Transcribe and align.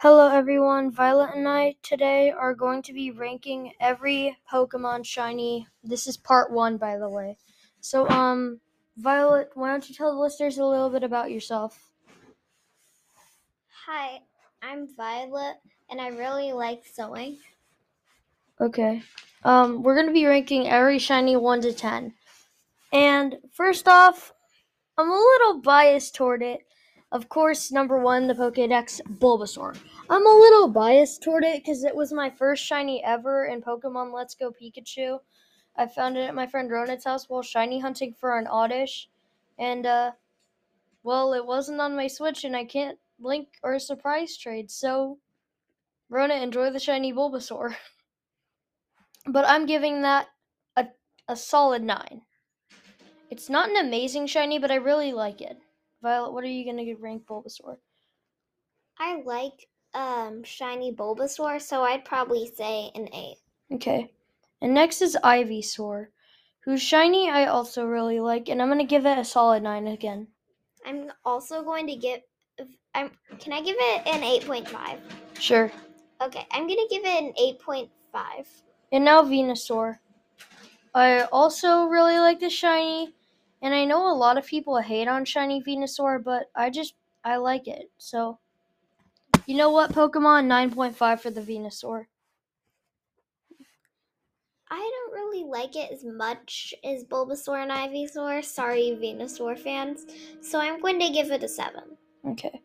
Hello 0.00 0.28
everyone, 0.28 0.92
Violet 0.92 1.34
and 1.34 1.48
I 1.48 1.74
today 1.82 2.30
are 2.30 2.54
going 2.54 2.82
to 2.82 2.92
be 2.92 3.10
ranking 3.10 3.72
every 3.80 4.38
Pokemon 4.48 5.04
shiny. 5.04 5.66
This 5.82 6.06
is 6.06 6.16
part 6.16 6.52
one, 6.52 6.76
by 6.76 6.98
the 6.98 7.08
way. 7.08 7.36
So, 7.80 8.08
um, 8.08 8.60
Violet, 8.96 9.50
why 9.54 9.70
don't 9.70 9.88
you 9.88 9.96
tell 9.96 10.14
the 10.14 10.20
listeners 10.20 10.56
a 10.56 10.64
little 10.64 10.88
bit 10.88 11.02
about 11.02 11.32
yourself? 11.32 11.90
Hi, 13.86 14.20
I'm 14.62 14.86
Violet, 14.96 15.56
and 15.90 16.00
I 16.00 16.10
really 16.10 16.52
like 16.52 16.84
sewing. 16.86 17.38
Okay. 18.60 19.02
Um, 19.42 19.82
we're 19.82 19.96
gonna 19.96 20.12
be 20.12 20.26
ranking 20.26 20.68
every 20.68 21.00
shiny 21.00 21.34
one 21.34 21.60
to 21.62 21.72
ten. 21.72 22.14
And 22.92 23.38
first 23.52 23.88
off, 23.88 24.32
I'm 24.96 25.10
a 25.10 25.12
little 25.12 25.60
biased 25.60 26.14
toward 26.14 26.44
it. 26.44 26.67
Of 27.10 27.30
course, 27.30 27.72
number 27.72 27.98
one, 27.98 28.26
the 28.26 28.34
Pokedex 28.34 29.00
Bulbasaur. 29.18 29.78
I'm 30.10 30.26
a 30.26 30.38
little 30.40 30.68
biased 30.68 31.22
toward 31.22 31.42
it 31.42 31.64
because 31.64 31.82
it 31.82 31.96
was 31.96 32.12
my 32.12 32.28
first 32.28 32.62
shiny 32.62 33.02
ever 33.02 33.46
in 33.46 33.62
Pokemon 33.62 34.12
Let's 34.12 34.34
Go 34.34 34.50
Pikachu. 34.50 35.20
I 35.74 35.86
found 35.86 36.18
it 36.18 36.28
at 36.28 36.34
my 36.34 36.46
friend 36.46 36.70
Ronit's 36.70 37.06
house 37.06 37.26
while 37.28 37.40
shiny 37.40 37.78
hunting 37.80 38.12
for 38.12 38.36
an 38.36 38.46
Oddish. 38.46 39.08
And, 39.58 39.86
uh, 39.86 40.12
well, 41.02 41.32
it 41.32 41.46
wasn't 41.46 41.80
on 41.80 41.96
my 41.96 42.08
Switch 42.08 42.44
and 42.44 42.54
I 42.54 42.64
can't 42.66 42.98
link 43.18 43.48
or 43.62 43.78
surprise 43.78 44.36
trade. 44.36 44.70
So, 44.70 45.18
Rona, 46.10 46.34
enjoy 46.34 46.70
the 46.70 46.78
shiny 46.78 47.10
Bulbasaur. 47.10 47.74
but 49.26 49.46
I'm 49.48 49.64
giving 49.64 50.02
that 50.02 50.26
a, 50.76 50.88
a 51.26 51.36
solid 51.36 51.82
9. 51.82 52.20
It's 53.30 53.48
not 53.48 53.70
an 53.70 53.76
amazing 53.76 54.26
shiny, 54.26 54.58
but 54.58 54.70
I 54.70 54.76
really 54.76 55.12
like 55.12 55.40
it. 55.40 55.58
Violet, 56.02 56.32
what 56.32 56.44
are 56.44 56.48
you 56.48 56.64
gonna 56.64 56.84
give 56.84 57.02
rank 57.02 57.24
Bulbasaur? 57.26 57.76
I 58.98 59.22
like 59.24 59.68
um 59.94 60.42
shiny 60.44 60.92
Bulbasaur, 60.92 61.60
so 61.60 61.82
I'd 61.82 62.04
probably 62.04 62.50
say 62.56 62.90
an 62.94 63.08
eight. 63.12 63.38
Okay. 63.72 64.12
And 64.60 64.74
next 64.74 65.02
is 65.02 65.16
Ivysaur, 65.22 66.06
whose 66.64 66.82
shiny 66.82 67.30
I 67.30 67.46
also 67.46 67.84
really 67.84 68.20
like, 68.20 68.48
and 68.48 68.60
I'm 68.60 68.68
gonna 68.68 68.84
give 68.84 69.06
it 69.06 69.18
a 69.18 69.24
solid 69.24 69.62
nine 69.62 69.86
again. 69.86 70.28
I'm 70.86 71.12
also 71.24 71.62
going 71.62 71.86
to 71.86 71.96
give. 71.96 72.20
I'm. 72.94 73.10
Can 73.38 73.52
I 73.52 73.60
give 73.60 73.76
it 73.78 74.06
an 74.06 74.22
eight 74.22 74.46
point 74.46 74.68
five? 74.68 74.98
Sure. 75.38 75.70
Okay, 76.20 76.46
I'm 76.50 76.66
gonna 76.66 76.88
give 76.90 77.04
it 77.04 77.22
an 77.22 77.32
eight 77.40 77.60
point 77.60 77.90
five. 78.12 78.48
And 78.92 79.04
now 79.04 79.22
Venusaur. 79.22 79.98
I 80.94 81.22
also 81.30 81.84
really 81.86 82.18
like 82.18 82.40
the 82.40 82.50
shiny, 82.50 83.14
and 83.62 83.74
I 83.74 83.84
know 83.84 84.10
a 84.10 84.14
lot 84.14 84.38
of 84.38 84.46
people 84.46 84.78
hate 84.78 85.08
on 85.08 85.24
shiny 85.24 85.62
Venusaur, 85.62 86.22
but 86.22 86.50
I 86.54 86.70
just 86.70 86.94
I 87.24 87.36
like 87.36 87.66
it. 87.66 87.90
So, 87.98 88.38
you 89.46 89.56
know 89.56 89.70
what, 89.70 89.92
Pokemon 89.92 90.46
9.5 90.46 91.20
for 91.20 91.30
the 91.30 91.40
Venusaur. 91.40 92.06
I 94.70 94.78
don't 94.78 95.14
really 95.14 95.44
like 95.44 95.76
it 95.76 95.90
as 95.90 96.04
much 96.04 96.74
as 96.84 97.04
Bulbasaur 97.04 97.62
and 97.62 97.70
Ivysaur. 97.70 98.44
Sorry, 98.44 98.98
Venusaur 99.02 99.58
fans. 99.58 100.06
So 100.42 100.60
I'm 100.60 100.80
going 100.80 101.00
to 101.00 101.10
give 101.10 101.30
it 101.30 101.42
a 101.42 101.48
seven. 101.48 101.96
Okay. 102.26 102.60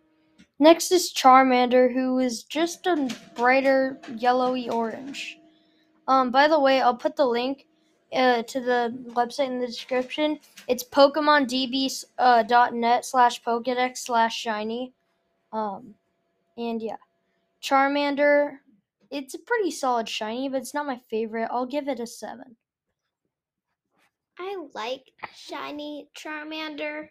Next 0.59 0.91
is 0.91 1.13
Charmander, 1.13 1.93
who 1.93 2.19
is 2.19 2.43
just 2.43 2.85
a 2.87 3.09
brighter 3.35 3.99
yellowy 4.17 4.69
orange. 4.69 5.39
Um, 6.07 6.31
by 6.31 6.47
the 6.47 6.59
way, 6.59 6.81
I'll 6.81 6.95
put 6.95 7.15
the 7.15 7.25
link 7.25 7.65
uh, 8.13 8.43
to 8.43 8.59
the 8.59 8.97
website 9.09 9.47
in 9.47 9.59
the 9.59 9.67
description. 9.67 10.39
It's 10.67 10.83
PokemonDB.net 10.83 12.09
uh, 12.19 13.01
slash 13.01 13.43
Pokedex 13.43 13.97
slash 13.97 14.37
Shiny. 14.37 14.93
Um, 15.51 15.95
and 16.57 16.81
yeah, 16.81 16.97
Charmander. 17.61 18.57
It's 19.11 19.35
a 19.35 19.39
pretty 19.39 19.69
solid 19.69 20.09
shiny, 20.09 20.49
but 20.49 20.57
it's 20.57 20.73
not 20.73 20.87
my 20.87 20.99
favorite. 21.09 21.49
I'll 21.51 21.67
give 21.67 21.87
it 21.87 21.99
a 21.99 22.07
seven. 22.07 22.55
I 24.39 24.65
like 24.73 25.11
shiny 25.35 26.09
Charmander 26.17 27.09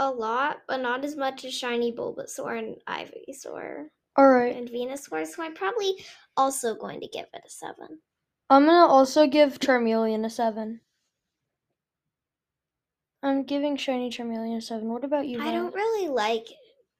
a 0.00 0.10
lot, 0.10 0.62
but 0.66 0.80
not 0.80 1.04
as 1.04 1.16
much 1.16 1.44
as 1.44 1.54
shiny 1.54 1.92
Bulbasaur 1.92 2.58
and 2.58 2.76
Ivysaur. 2.88 3.86
All 4.16 4.28
right. 4.28 4.54
And 4.54 4.68
Venusaur, 4.68 5.24
so 5.26 5.42
I'm 5.42 5.54
probably 5.54 6.04
also 6.36 6.74
going 6.74 7.00
to 7.00 7.06
give 7.06 7.26
it 7.32 7.42
a 7.46 7.50
seven. 7.50 8.00
I'm 8.52 8.66
gonna 8.66 8.86
also 8.86 9.26
give 9.26 9.58
Charmeleon 9.60 10.26
a 10.26 10.30
seven. 10.30 10.82
I'm 13.22 13.44
giving 13.44 13.78
shiny 13.78 14.10
Charmeleon 14.10 14.58
a 14.58 14.60
seven. 14.60 14.90
What 14.92 15.04
about 15.04 15.26
you? 15.26 15.40
I 15.40 15.52
don't 15.52 15.74
really 15.74 16.08
like 16.08 16.44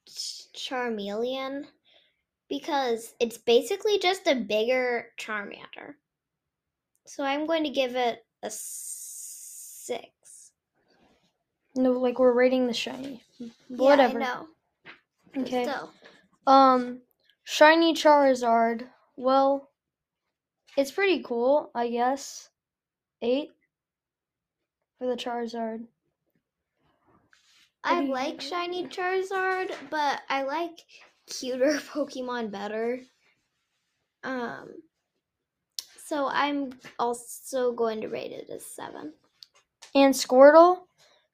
Charmeleon 0.09 1.67
because 2.49 3.15
it's 3.21 3.37
basically 3.37 3.99
just 3.99 4.27
a 4.27 4.35
bigger 4.35 5.09
Charmander. 5.21 5.97
So 7.07 7.23
I'm 7.23 7.47
going 7.47 7.65
to 7.65 7.71
give 7.71 7.97
it 7.97 8.25
a 8.43 8.49
six. 8.51 10.09
No, 11.75 11.93
like 11.93 12.19
we're 12.19 12.33
rating 12.33 12.67
the 12.67 12.73
shiny. 12.73 13.23
Whatever. 13.69 14.21
Yeah. 14.21 14.43
Okay. 15.37 15.65
Still. 15.65 15.91
Um, 16.47 17.03
shiny 17.45 17.93
Charizard. 17.93 18.87
Well, 19.17 19.69
it's 20.77 20.93
pretty 20.93 21.23
cool, 21.23 21.71
I 21.75 21.89
guess. 21.89 22.49
Eight 23.21 23.51
for 24.99 25.07
the 25.07 25.17
Charizard. 25.17 25.87
I 27.85 28.03
like 28.03 28.41
shiny 28.41 28.87
Charizard, 28.87 29.73
but 29.91 30.21
I 30.29 30.43
like 30.43 30.79
cuter 31.27 31.79
Pokemon 31.93 32.51
better. 32.51 33.01
Um, 34.23 34.71
so 36.05 36.29
I'm 36.29 36.73
also 36.99 37.73
going 37.73 38.01
to 38.03 38.09
rate 38.09 38.33
it 38.33 38.49
as 38.51 38.65
seven. 38.65 39.15
And 39.95 40.15
Squirtle, 40.15 40.83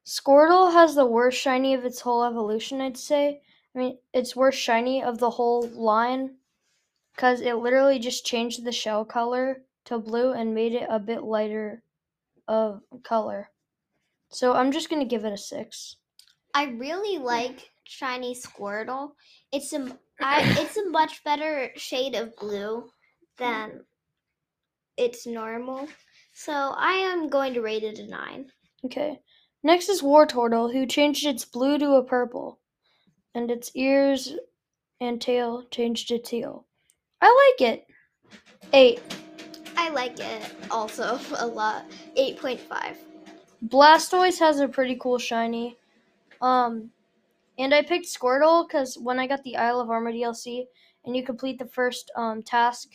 Squirtle 0.06 0.72
has 0.72 0.94
the 0.94 1.06
worst 1.06 1.38
shiny 1.38 1.74
of 1.74 1.84
its 1.84 2.00
whole 2.00 2.24
evolution. 2.24 2.80
I'd 2.80 2.96
say. 2.96 3.42
I 3.74 3.78
mean, 3.78 3.98
it's 4.14 4.34
worst 4.34 4.58
shiny 4.58 5.02
of 5.02 5.18
the 5.18 5.30
whole 5.30 5.68
line, 5.68 6.36
because 7.18 7.40
it 7.40 7.54
literally 7.54 7.98
just 7.98 8.24
changed 8.24 8.64
the 8.64 8.70
shell 8.70 9.04
color 9.04 9.62
to 9.84 9.98
blue 9.98 10.34
and 10.34 10.54
made 10.54 10.72
it 10.72 10.86
a 10.88 11.00
bit 11.00 11.24
lighter 11.24 11.82
of 12.46 12.80
color. 13.02 13.50
So 14.30 14.52
I'm 14.52 14.70
just 14.70 14.88
gonna 14.88 15.04
give 15.04 15.24
it 15.24 15.32
a 15.32 15.36
six. 15.36 15.96
I 16.54 16.66
really 16.66 17.18
like 17.18 17.70
shiny 17.82 18.36
Squirtle. 18.36 19.14
It's 19.50 19.72
a 19.72 19.98
I, 20.20 20.44
it's 20.60 20.76
a 20.76 20.88
much 20.90 21.24
better 21.24 21.70
shade 21.74 22.14
of 22.14 22.36
blue 22.36 22.88
than 23.36 23.80
its 24.96 25.26
normal. 25.26 25.88
So 26.34 26.52
I 26.52 26.92
am 26.92 27.28
going 27.28 27.52
to 27.54 27.62
rate 27.62 27.82
it 27.82 27.98
a 27.98 28.06
nine. 28.06 28.46
Okay. 28.84 29.18
Next 29.64 29.88
is 29.88 30.02
Wartortle, 30.02 30.72
who 30.72 30.86
changed 30.86 31.26
its 31.26 31.44
blue 31.44 31.78
to 31.78 31.94
a 31.94 32.04
purple, 32.04 32.60
and 33.34 33.50
its 33.50 33.72
ears 33.74 34.34
and 35.00 35.20
tail 35.20 35.64
changed 35.70 36.08
to 36.08 36.18
teal. 36.20 36.67
I 37.20 37.54
like 37.58 37.68
it. 37.68 37.86
Eight. 38.72 39.00
I 39.76 39.90
like 39.90 40.18
it 40.18 40.54
also 40.70 41.18
a 41.38 41.46
lot. 41.46 41.84
Eight 42.16 42.38
point 42.38 42.60
five. 42.60 42.96
Blastoise 43.66 44.38
has 44.38 44.60
a 44.60 44.68
pretty 44.68 44.96
cool 44.96 45.18
shiny. 45.18 45.76
Um, 46.40 46.90
and 47.58 47.74
I 47.74 47.82
picked 47.82 48.06
Squirtle 48.06 48.66
because 48.66 48.96
when 48.96 49.18
I 49.18 49.26
got 49.26 49.42
the 49.42 49.56
Isle 49.56 49.80
of 49.80 49.90
Armor 49.90 50.12
DLC, 50.12 50.66
and 51.04 51.16
you 51.16 51.24
complete 51.24 51.58
the 51.58 51.66
first 51.66 52.10
um, 52.16 52.42
task 52.42 52.90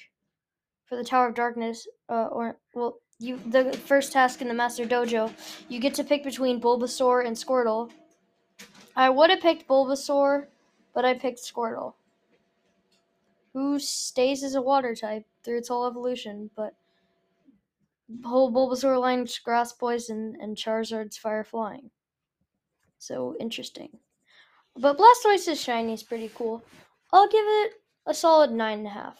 for 0.85 0.95
the 0.95 1.03
Tower 1.03 1.27
of 1.27 1.35
Darkness, 1.35 1.87
uh, 2.09 2.27
or 2.27 2.57
well, 2.73 2.99
you 3.19 3.39
the 3.47 3.73
first 3.73 4.13
task 4.13 4.41
in 4.41 4.47
the 4.47 4.53
Master 4.53 4.85
Dojo, 4.85 5.31
you 5.67 5.79
get 5.79 5.93
to 5.95 6.03
pick 6.03 6.23
between 6.23 6.61
Bulbasaur 6.61 7.25
and 7.25 7.35
Squirtle. 7.35 7.91
I 8.95 9.09
would 9.09 9.29
have 9.31 9.41
picked 9.41 9.67
Bulbasaur, 9.67 10.45
but 10.93 11.05
I 11.05 11.15
picked 11.15 11.39
Squirtle, 11.39 11.93
who 13.53 13.79
stays 13.79 14.43
as 14.43 14.55
a 14.55 14.61
water 14.61 14.95
type 14.95 15.25
through 15.43 15.59
its 15.59 15.69
whole 15.69 15.85
evolution, 15.85 16.49
but 16.55 16.73
whole 18.23 18.51
Bulbasaur 18.51 18.99
line's 18.99 19.37
grass 19.39 19.71
poison 19.71 20.35
and 20.41 20.57
Charizard's 20.57 21.17
fire 21.17 21.43
flying. 21.43 21.89
So 22.97 23.35
interesting. 23.39 23.99
But 24.75 24.97
Blastoise's 24.97 25.61
shiny 25.61 25.93
is 25.93 26.03
pretty 26.03 26.31
cool. 26.35 26.63
I'll 27.11 27.27
give 27.27 27.45
it 27.45 27.73
a 28.07 28.13
solid 28.13 28.51
nine 28.51 28.79
and 28.79 28.87
a 28.87 28.91
half. 28.91 29.19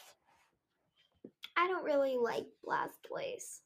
I 1.56 1.68
don't 1.68 1.84
really 1.84 2.18
like 2.18 2.46
Blastoise 2.66 3.60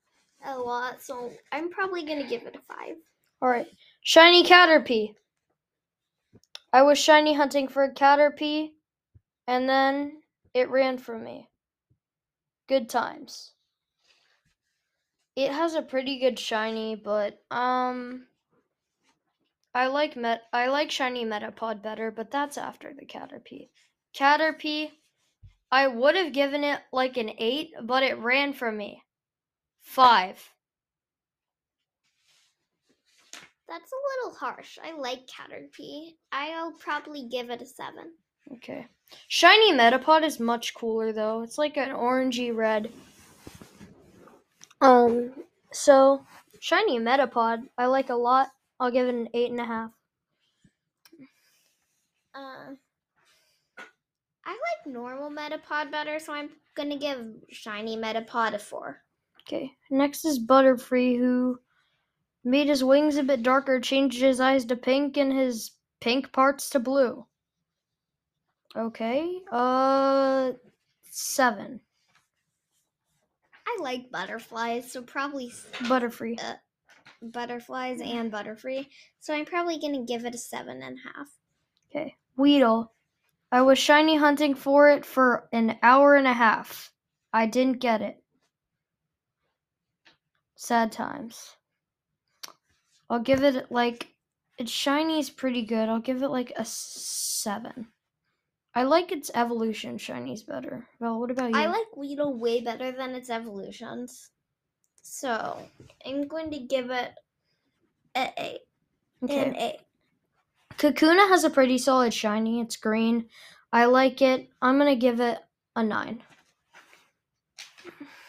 a 0.45 0.57
lot, 0.57 1.01
so 1.01 1.31
I'm 1.51 1.69
probably 1.69 2.03
gonna 2.03 2.27
give 2.27 2.43
it 2.43 2.55
a 2.55 2.59
five. 2.59 2.95
All 3.41 3.49
right, 3.49 3.67
shiny 4.01 4.43
Caterpie. 4.43 5.15
I 6.73 6.81
was 6.81 6.99
shiny 6.99 7.33
hunting 7.33 7.67
for 7.69 7.85
a 7.85 7.93
Caterpie, 7.93 8.71
and 9.47 9.69
then 9.69 10.21
it 10.57 10.69
ran 10.69 10.97
from 10.97 11.23
me. 11.23 11.49
Good 12.67 12.89
times. 12.89 13.53
It 15.35 15.51
has 15.51 15.75
a 15.75 15.81
pretty 15.81 16.19
good 16.19 16.39
shiny, 16.39 16.95
but 16.95 17.39
um 17.51 18.27
I 19.73 19.87
like 19.87 20.15
met 20.15 20.43
I 20.51 20.67
like 20.67 20.91
shiny 20.91 21.25
Metapod 21.25 21.81
better, 21.81 22.11
but 22.11 22.31
that's 22.31 22.57
after 22.57 22.93
the 22.93 23.05
Caterpie. 23.05 23.69
Caterpie 24.13 24.91
I 25.71 25.87
would 25.87 26.15
have 26.15 26.31
given 26.31 26.63
it 26.63 26.81
like 26.93 27.17
an 27.17 27.31
8, 27.37 27.73
but 27.83 28.01
it 28.03 28.17
ran 28.17 28.53
from 28.53 28.77
me. 28.77 29.03
5. 29.81 30.53
That's 33.67 33.91
a 33.91 34.25
little 34.25 34.39
harsh. 34.39 34.77
I 34.81 34.97
like 34.97 35.27
Caterpie. 35.27 36.15
I'll 36.31 36.71
probably 36.71 37.27
give 37.29 37.49
it 37.49 37.61
a 37.61 37.65
seven. 37.65 38.13
Okay. 38.53 38.87
Shiny 39.27 39.73
Metapod 39.73 40.23
is 40.23 40.39
much 40.39 40.73
cooler 40.73 41.11
though. 41.13 41.41
It's 41.41 41.57
like 41.57 41.77
an 41.77 41.89
orangey 41.89 42.55
red. 42.55 42.91
Um, 44.81 45.31
so 45.71 46.25
shiny 46.59 46.99
Metapod 46.99 47.67
I 47.77 47.85
like 47.87 48.09
a 48.09 48.15
lot. 48.15 48.49
I'll 48.79 48.91
give 48.91 49.07
it 49.07 49.15
an 49.15 49.29
eight 49.33 49.51
and 49.51 49.59
a 49.59 49.65
half. 49.65 49.91
Uh, 52.35 52.75
I 54.45 54.51
like 54.51 54.93
normal 54.93 55.31
Metapod 55.31 55.91
better, 55.91 56.19
so 56.19 56.33
I'm 56.33 56.49
gonna 56.75 56.97
give 56.97 57.25
shiny 57.49 57.97
Metapod 57.97 58.53
a 58.53 58.59
four. 58.59 59.01
Okay. 59.41 59.71
Next 59.89 60.25
is 60.25 60.45
Butterfree, 60.45 61.17
who 61.17 61.59
made 62.43 62.67
his 62.67 62.83
wings 62.83 63.17
a 63.17 63.23
bit 63.23 63.43
darker, 63.43 63.79
changed 63.79 64.21
his 64.21 64.39
eyes 64.39 64.65
to 64.65 64.75
pink, 64.75 65.17
and 65.17 65.31
his 65.33 65.71
pink 66.01 66.31
parts 66.31 66.69
to 66.71 66.79
blue. 66.79 67.25
Okay. 68.75 69.41
Uh, 69.51 70.51
seven. 71.09 71.79
I 73.65 73.77
like 73.81 74.11
butterflies, 74.11 74.91
so 74.91 75.01
probably 75.01 75.47
s- 75.47 75.65
Butterfree. 75.83 76.37
butterflies 77.21 77.99
and 78.01 78.31
Butterfree. 78.31 78.87
So 79.19 79.33
I'm 79.33 79.45
probably 79.45 79.79
gonna 79.79 80.05
give 80.05 80.25
it 80.25 80.35
a 80.35 80.37
seven 80.37 80.81
and 80.83 80.97
a 80.97 81.01
half. 81.01 81.27
Okay. 81.89 82.15
Weedle. 82.35 82.93
I 83.51 83.61
was 83.61 83.79
shiny 83.79 84.17
hunting 84.17 84.53
for 84.55 84.89
it 84.89 85.05
for 85.05 85.47
an 85.51 85.79
hour 85.81 86.15
and 86.15 86.27
a 86.27 86.33
half. 86.33 86.91
I 87.33 87.45
didn't 87.45 87.79
get 87.79 88.01
it. 88.01 88.23
Sad 90.55 90.91
times. 90.91 91.55
I'll 93.09 93.19
give 93.19 93.43
it 93.43 93.71
like 93.71 94.13
its 94.57 94.71
shiny 94.71 95.19
is 95.19 95.29
pretty 95.29 95.63
good. 95.65 95.87
I'll 95.87 95.99
give 95.99 96.23
it 96.23 96.29
like 96.29 96.51
a 96.57 96.65
seven. 96.65 97.87
I 98.77 98.83
like 98.83 99.11
its 99.11 99.31
evolution. 99.33 99.97
Shiny's 99.97 100.43
better. 100.43 100.87
Well, 100.99 101.19
what 101.19 101.31
about 101.31 101.49
you? 101.49 101.57
I 101.57 101.65
like 101.65 101.97
Weedle 101.97 102.37
way 102.37 102.61
better 102.61 102.91
than 102.91 103.15
its 103.15 103.31
evolutions. 103.31 104.29
So 105.01 105.57
I'm 106.05 106.27
going 106.27 106.51
to 106.51 106.59
give 106.59 106.91
it 106.91 107.11
a 108.15 108.31
eight. 108.37 108.59
okay. 109.23 109.49
An 109.49 109.55
eight. 109.55 109.79
Kakuna 110.77 111.27
has 111.27 111.43
a 111.43 111.49
pretty 111.49 111.79
solid 111.79 112.13
shiny. 112.13 112.61
It's 112.61 112.75
green. 112.75 113.29
I 113.73 113.85
like 113.85 114.21
it. 114.21 114.47
I'm 114.61 114.77
gonna 114.77 114.95
give 114.95 115.21
it 115.21 115.39
a 115.75 115.81
nine. 115.81 116.21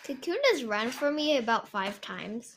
Kakuna's 0.06 0.65
run 0.65 0.89
for 0.91 1.11
me 1.11 1.37
about 1.37 1.69
five 1.69 2.00
times. 2.00 2.56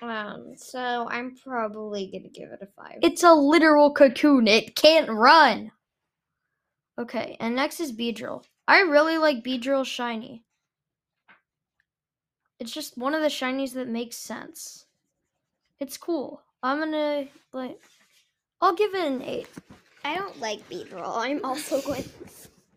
Um, 0.00 0.52
so 0.54 1.08
I'm 1.10 1.34
probably 1.34 2.06
gonna 2.06 2.28
give 2.28 2.52
it 2.52 2.62
a 2.62 2.66
five. 2.66 2.98
It's 3.02 3.24
a 3.24 3.34
literal 3.34 3.92
cocoon. 3.92 4.46
It 4.46 4.76
can't 4.76 5.10
run. 5.10 5.72
Okay, 6.98 7.36
and 7.38 7.54
next 7.54 7.78
is 7.78 7.92
Beedrill. 7.92 8.44
I 8.66 8.80
really 8.80 9.18
like 9.18 9.44
Beedrill 9.44 9.86
shiny. 9.86 10.44
It's 12.58 12.72
just 12.72 12.98
one 12.98 13.14
of 13.14 13.22
the 13.22 13.28
shinies 13.28 13.72
that 13.74 13.86
makes 13.86 14.16
sense. 14.16 14.86
It's 15.78 15.96
cool. 15.96 16.42
I'm 16.62 16.80
gonna 16.80 17.28
like. 17.52 17.80
I'll 18.60 18.74
give 18.74 18.94
it 18.94 19.06
an 19.06 19.22
eight. 19.22 19.48
I 20.04 20.16
don't 20.16 20.40
like 20.40 20.68
Beedrill. 20.68 21.16
I'm 21.16 21.44
also 21.44 21.80
going. 21.82 22.04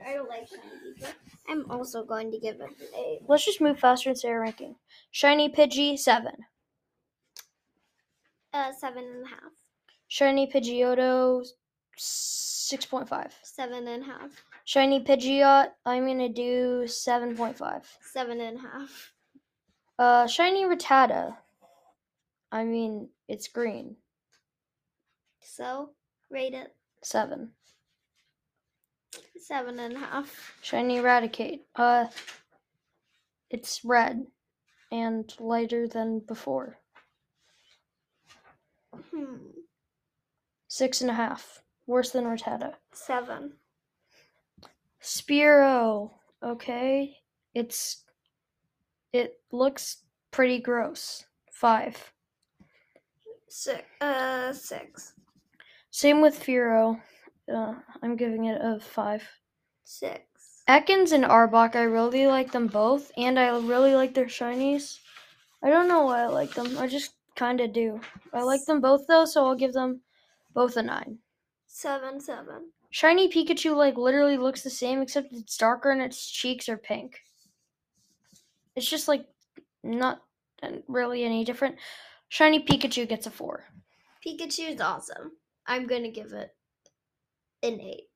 I 0.06 0.14
don't 0.14 0.30
like 0.30 0.48
shiny 0.48 1.02
Beedrill. 1.02 1.14
I'm 1.50 1.72
also 1.72 2.04
going 2.06 2.32
to 2.32 2.38
give 2.38 2.56
it 2.56 2.62
an 2.62 3.00
eight. 3.00 3.22
Let's 3.28 3.46
just 3.46 3.60
move 3.60 3.80
faster 3.80 4.10
and 4.10 4.20
say 4.20 4.30
our 4.30 4.42
ranking. 4.42 4.76
Shiny 5.10 5.50
Pidgey 5.50 5.98
seven. 5.98 6.36
Uh, 8.54 8.72
seven 8.80 9.04
and 9.04 9.26
a 9.26 9.30
half. 9.30 9.52
Shiny 10.08 10.46
Pidgeotto 10.46 11.44
six 11.98 12.86
point 12.86 13.08
five. 13.10 13.34
Seven 13.44 13.88
and 13.88 14.04
a 14.04 14.06
half. 14.06 14.32
Shiny 14.66 15.04
Pidgeot, 15.04 15.72
I'm 15.86 16.06
gonna 16.08 16.30
do 16.30 16.88
seven 16.88 17.36
point 17.36 17.58
five. 17.58 17.88
Seven 18.14 18.40
and 18.42 18.58
a 18.58 18.62
half. 18.62 19.14
Uh, 20.00 20.28
shiny 20.28 20.64
Rattata. 20.66 21.36
I 22.52 22.64
mean, 22.64 23.10
it's 23.28 23.48
green. 23.48 23.96
So 25.42 25.92
rate 26.30 26.54
it 26.54 26.76
Seven. 27.04 27.52
seven 29.38 29.80
and 29.80 29.96
a 29.96 30.00
half. 30.00 30.54
Shiny 30.62 31.00
Raticate. 31.00 31.62
Uh, 31.76 32.06
it's 33.50 33.84
red 33.84 34.28
and 34.92 35.34
lighter 35.40 35.88
than 35.88 36.20
before. 36.20 36.78
Hmm. 39.14 39.36
Six 40.68 41.02
and 41.02 41.10
a 41.10 41.14
half. 41.14 41.62
Worse 41.92 42.12
than 42.12 42.24
Rattata. 42.24 42.76
Seven. 42.94 43.52
Spearow. 45.04 46.12
Okay. 46.42 47.18
It's. 47.54 48.06
It 49.12 49.42
looks 49.52 49.98
pretty 50.32 50.60
gross. 50.60 51.26
Five. 51.52 52.14
Six. 53.50 53.84
Uh, 54.00 54.54
six. 54.54 55.16
Same 55.90 56.22
with 56.22 56.40
Fearow. 56.40 56.98
Uh, 57.54 57.74
I'm 58.02 58.16
giving 58.16 58.46
it 58.46 58.62
a 58.64 58.80
five. 58.80 59.28
Six. 59.84 60.22
Ekans 60.70 61.12
and 61.12 61.26
Arbok, 61.26 61.76
I 61.76 61.82
really 61.82 62.26
like 62.26 62.54
them 62.54 62.68
both, 62.68 63.12
and 63.18 63.38
I 63.38 63.50
really 63.50 63.96
like 63.96 64.14
their 64.14 64.28
shinies. 64.28 64.98
I 65.62 65.70
don't 65.70 65.90
know 65.90 66.06
why 66.06 66.22
I 66.22 66.28
like 66.28 66.54
them. 66.54 66.78
I 66.78 66.88
just 66.88 67.16
kind 67.36 67.60
of 67.60 67.74
do. 67.74 68.00
I 68.34 68.44
like 68.44 68.64
them 68.64 68.80
both 68.80 69.08
though, 69.10 69.26
so 69.26 69.46
I'll 69.46 69.56
give 69.56 69.74
them 69.74 70.00
both 70.54 70.78
a 70.78 70.84
nine. 70.84 71.20
Seven. 71.74 72.20
Seven. 72.20 72.70
Shiny 72.90 73.30
Pikachu 73.30 73.74
like 73.76 73.96
literally 73.96 74.38
looks 74.38 74.62
the 74.62 74.70
same 74.70 75.02
except 75.02 75.32
it's 75.32 75.56
darker 75.56 75.90
and 75.90 76.02
its 76.02 76.30
cheeks 76.30 76.68
are 76.68 76.78
pink. 76.78 77.22
It's 78.76 78.90
just 78.90 79.08
like 79.08 79.26
not 79.82 80.22
really 80.88 81.24
any 81.24 81.46
different. 81.46 81.78
Shiny 82.28 82.64
Pikachu 82.64 83.08
gets 83.08 83.26
a 83.26 83.32
four. 83.32 83.64
Pikachu's 84.26 84.82
awesome. 84.82 85.32
I'm 85.66 85.88
gonna 85.88 86.12
give 86.12 86.34
it 86.34 86.54
an 87.64 87.80
eight. 87.80 88.10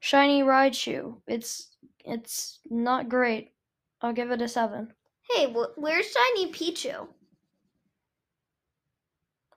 Shiny 0.00 0.42
Raichu, 0.42 1.20
it's 1.26 1.76
it's 2.06 2.60
not 2.70 3.10
great. 3.10 3.52
I'll 4.00 4.14
give 4.14 4.30
it 4.30 4.40
a 4.42 4.48
seven. 4.48 4.94
Hey, 5.30 5.52
wh- 5.52 5.76
where's 5.78 6.06
Shiny 6.10 6.50
Pichu? 6.50 7.06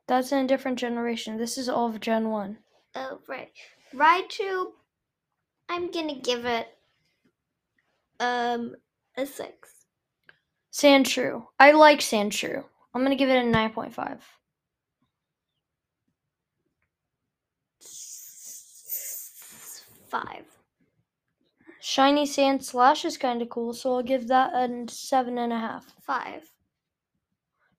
That's 0.07 0.33
in 0.33 0.43
a 0.45 0.47
different 0.47 0.77
generation. 0.79 1.37
This 1.37 1.57
is 1.57 1.69
all 1.69 1.87
of 1.87 2.01
Gen 2.01 2.29
one. 2.29 2.57
Oh, 2.99 3.19
right. 3.27 3.51
Raichu, 3.93 4.71
I'm 5.69 5.91
gonna 5.91 6.19
give 6.19 6.45
it 6.45 6.67
um 8.19 8.75
a 9.15 9.25
six. 9.25 9.85
Sandshrew. 10.73 11.45
I 11.59 11.71
like 11.71 11.99
Sandshrew. 11.99 12.63
I'm 12.93 13.03
gonna 13.03 13.15
give 13.15 13.29
it 13.29 13.37
a 13.37 13.47
nine 13.47 13.71
point 13.71 13.93
five. 13.93 14.23
Five. 20.07 20.45
Shiny 21.79 22.25
Sandslash 22.25 23.05
is 23.05 23.17
kind 23.17 23.41
of 23.43 23.49
cool, 23.49 23.73
so 23.73 23.95
I'll 23.95 24.03
give 24.03 24.27
that 24.29 24.53
a 24.55 24.85
seven 24.89 25.37
and 25.37 25.53
a 25.53 25.59
half. 25.59 25.93
Five. 26.01 26.51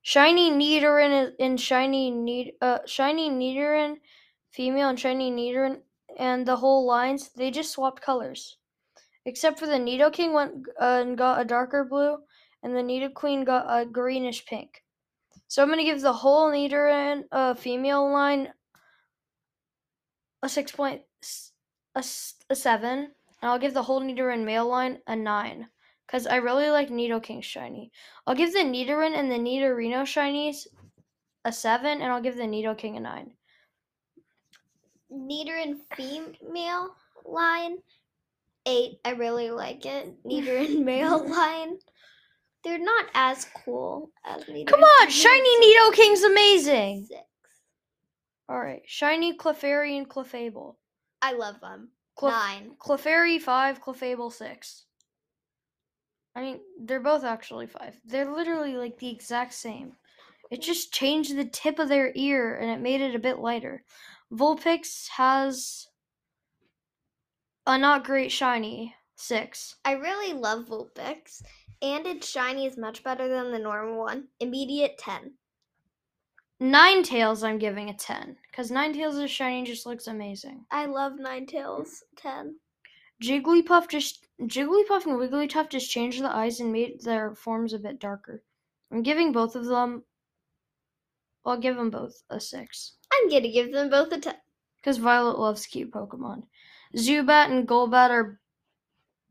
Shiny 0.02 0.50
Nidoran 0.50 1.26
is- 1.26 1.34
and 1.40 1.60
Shiny 1.60 2.10
Nid 2.12 2.52
uh 2.60 2.78
Shiny 2.86 3.30
Nidoran 3.30 3.96
female 4.50 4.88
and 4.88 4.98
Shiny 4.98 5.30
Nidoran 5.30 5.80
and 6.18 6.46
the 6.46 6.56
whole 6.56 6.86
lines 6.86 7.30
they 7.30 7.50
just 7.50 7.72
swapped 7.72 8.02
colors, 8.02 8.58
except 9.24 9.58
for 9.58 9.66
the 9.66 9.74
Nidoking 9.74 10.32
went 10.32 10.66
uh, 10.80 11.02
and 11.06 11.16
got 11.18 11.40
a 11.40 11.44
darker 11.44 11.84
blue, 11.84 12.18
and 12.62 12.74
the 12.74 12.80
Nidoqueen 12.80 13.44
got 13.44 13.66
a 13.68 13.84
greenish 13.84 14.44
pink. 14.46 14.82
So 15.46 15.62
I'm 15.62 15.68
gonna 15.68 15.84
give 15.84 16.00
the 16.00 16.12
whole 16.12 16.50
Nidoran 16.50 17.24
uh 17.32 17.54
female 17.54 18.10
line 18.12 18.52
a 20.42 20.48
six 20.48 20.72
point 20.72 21.02
s- 21.22 21.52
a, 21.94 22.04
a 22.50 22.56
seven, 22.56 22.98
and 23.42 23.50
I'll 23.50 23.58
give 23.58 23.74
the 23.74 23.82
whole 23.82 24.00
Nidoran 24.00 24.44
male 24.44 24.68
line 24.68 24.98
a 25.06 25.16
nine. 25.16 25.68
Cause 26.06 26.26
I 26.26 26.36
really 26.36 26.70
like 26.70 26.88
Nidoking 26.88 27.42
shiny. 27.42 27.92
I'll 28.26 28.34
give 28.34 28.54
the 28.54 28.60
Nidoran 28.60 29.14
and 29.14 29.30
the 29.30 29.36
Nidorino 29.36 30.04
shinies 30.04 30.66
a 31.44 31.52
seven, 31.52 32.00
and 32.00 32.10
I'll 32.10 32.22
give 32.22 32.36
the 32.36 32.44
Nidoking 32.44 32.96
a 32.96 33.00
nine. 35.10 35.48
and 35.68 35.80
female 35.96 36.94
line, 37.24 37.78
eight. 38.66 38.98
I 39.04 39.10
really 39.10 39.50
like 39.50 39.86
it. 39.86 40.14
Neater 40.24 40.56
and 40.56 40.84
male 40.84 41.28
line, 41.28 41.78
they're 42.64 42.78
not 42.78 43.06
as 43.14 43.46
cool 43.64 44.10
as 44.24 44.44
Nidoran. 44.44 44.66
Come 44.66 44.80
on, 44.82 45.10
shiny 45.10 45.56
so 45.56 45.90
Nidoking's 45.92 46.22
amazing. 46.22 47.06
Six. 47.08 47.22
All 48.48 48.58
right, 48.58 48.82
shiny 48.86 49.36
Clefairy 49.36 49.98
and 49.98 50.08
Clefable. 50.08 50.76
I 51.20 51.32
love 51.32 51.60
them. 51.60 51.90
Clef- 52.16 52.32
Nine. 52.32 52.72
Clefairy 52.78 53.40
five, 53.40 53.82
Clefable 53.82 54.32
six. 54.32 54.84
I 56.34 56.42
mean, 56.42 56.60
they're 56.80 57.00
both 57.00 57.24
actually 57.24 57.66
five. 57.66 58.00
They're 58.04 58.32
literally 58.32 58.74
like 58.76 58.98
the 58.98 59.10
exact 59.10 59.54
same. 59.54 59.92
It 60.50 60.62
just 60.62 60.92
changed 60.92 61.36
the 61.36 61.44
tip 61.44 61.78
of 61.78 61.88
their 61.88 62.12
ear 62.14 62.56
and 62.56 62.70
it 62.70 62.80
made 62.80 63.00
it 63.00 63.14
a 63.14 63.18
bit 63.18 63.38
lighter. 63.38 63.82
Vulpix 64.32 65.08
has 65.08 65.88
a 67.66 67.78
not 67.78 68.04
great 68.04 68.30
shiny 68.30 68.94
six. 69.16 69.76
I 69.84 69.92
really 69.92 70.34
love 70.34 70.66
Vulpix, 70.66 71.42
and 71.80 72.06
its 72.06 72.28
shiny 72.28 72.66
is 72.66 72.76
much 72.76 73.02
better 73.02 73.26
than 73.26 73.50
the 73.50 73.58
normal 73.58 73.98
one. 73.98 74.28
Immediate 74.40 74.98
10. 74.98 75.32
Ninetales, 76.60 77.42
I'm 77.42 77.58
giving 77.58 77.88
a 77.88 77.94
ten 77.94 78.36
because 78.50 78.70
Ninetales' 78.70 79.22
is 79.24 79.30
shiny 79.30 79.64
just 79.64 79.86
looks 79.86 80.08
amazing. 80.08 80.66
I 80.70 80.86
love 80.86 81.12
Ninetales 81.12 82.02
10. 82.16 82.56
Jigglypuff 83.22 83.88
just 83.88 84.26
Jigglypuff 84.42 85.06
and 85.06 85.18
Wigglytuff 85.18 85.70
just 85.70 85.90
changed 85.90 86.22
the 86.22 86.34
eyes 86.34 86.60
and 86.60 86.72
made 86.72 87.00
their 87.00 87.34
forms 87.34 87.72
a 87.72 87.78
bit 87.78 87.98
darker. 87.98 88.42
I'm 88.92 89.02
giving 89.02 89.32
both 89.32 89.56
of 89.56 89.66
them. 89.66 90.04
I'll 91.46 91.58
give 91.58 91.76
them 91.76 91.90
both 91.90 92.22
a 92.28 92.40
six 92.40 92.97
I'm 93.22 93.30
to 93.30 93.48
give 93.48 93.72
them 93.72 93.90
both 93.90 94.12
a 94.12 94.18
10. 94.20 94.34
because 94.76 94.98
Violet 94.98 95.38
loves 95.38 95.66
cute 95.66 95.90
Pokemon. 95.90 96.44
Zubat 96.96 97.50
and 97.50 97.66
Golbat 97.68 98.10
are 98.10 98.40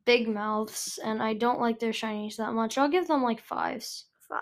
big 0.05 0.27
mouths, 0.27 0.99
and 1.03 1.21
I 1.21 1.33
don't 1.33 1.59
like 1.59 1.79
their 1.79 1.91
shinies 1.91 2.37
that 2.37 2.53
much. 2.53 2.77
I'll 2.77 2.89
give 2.89 3.07
them 3.07 3.23
like 3.23 3.41
fives. 3.41 4.05
5. 4.29 4.39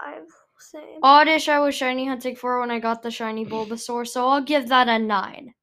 Same. 0.59 0.99
Oddish, 1.03 1.49
I 1.49 1.59
was 1.59 1.75
shiny 1.75 2.07
hunting 2.07 2.35
for 2.35 2.59
when 2.59 2.71
I 2.71 2.79
got 2.79 3.03
the 3.03 3.11
shiny 3.11 3.45
Bulbasaur, 3.45 4.07
so 4.07 4.27
I'll 4.27 4.41
give 4.41 4.69
that 4.69 4.87
a 4.87 4.97
nine. 4.97 5.53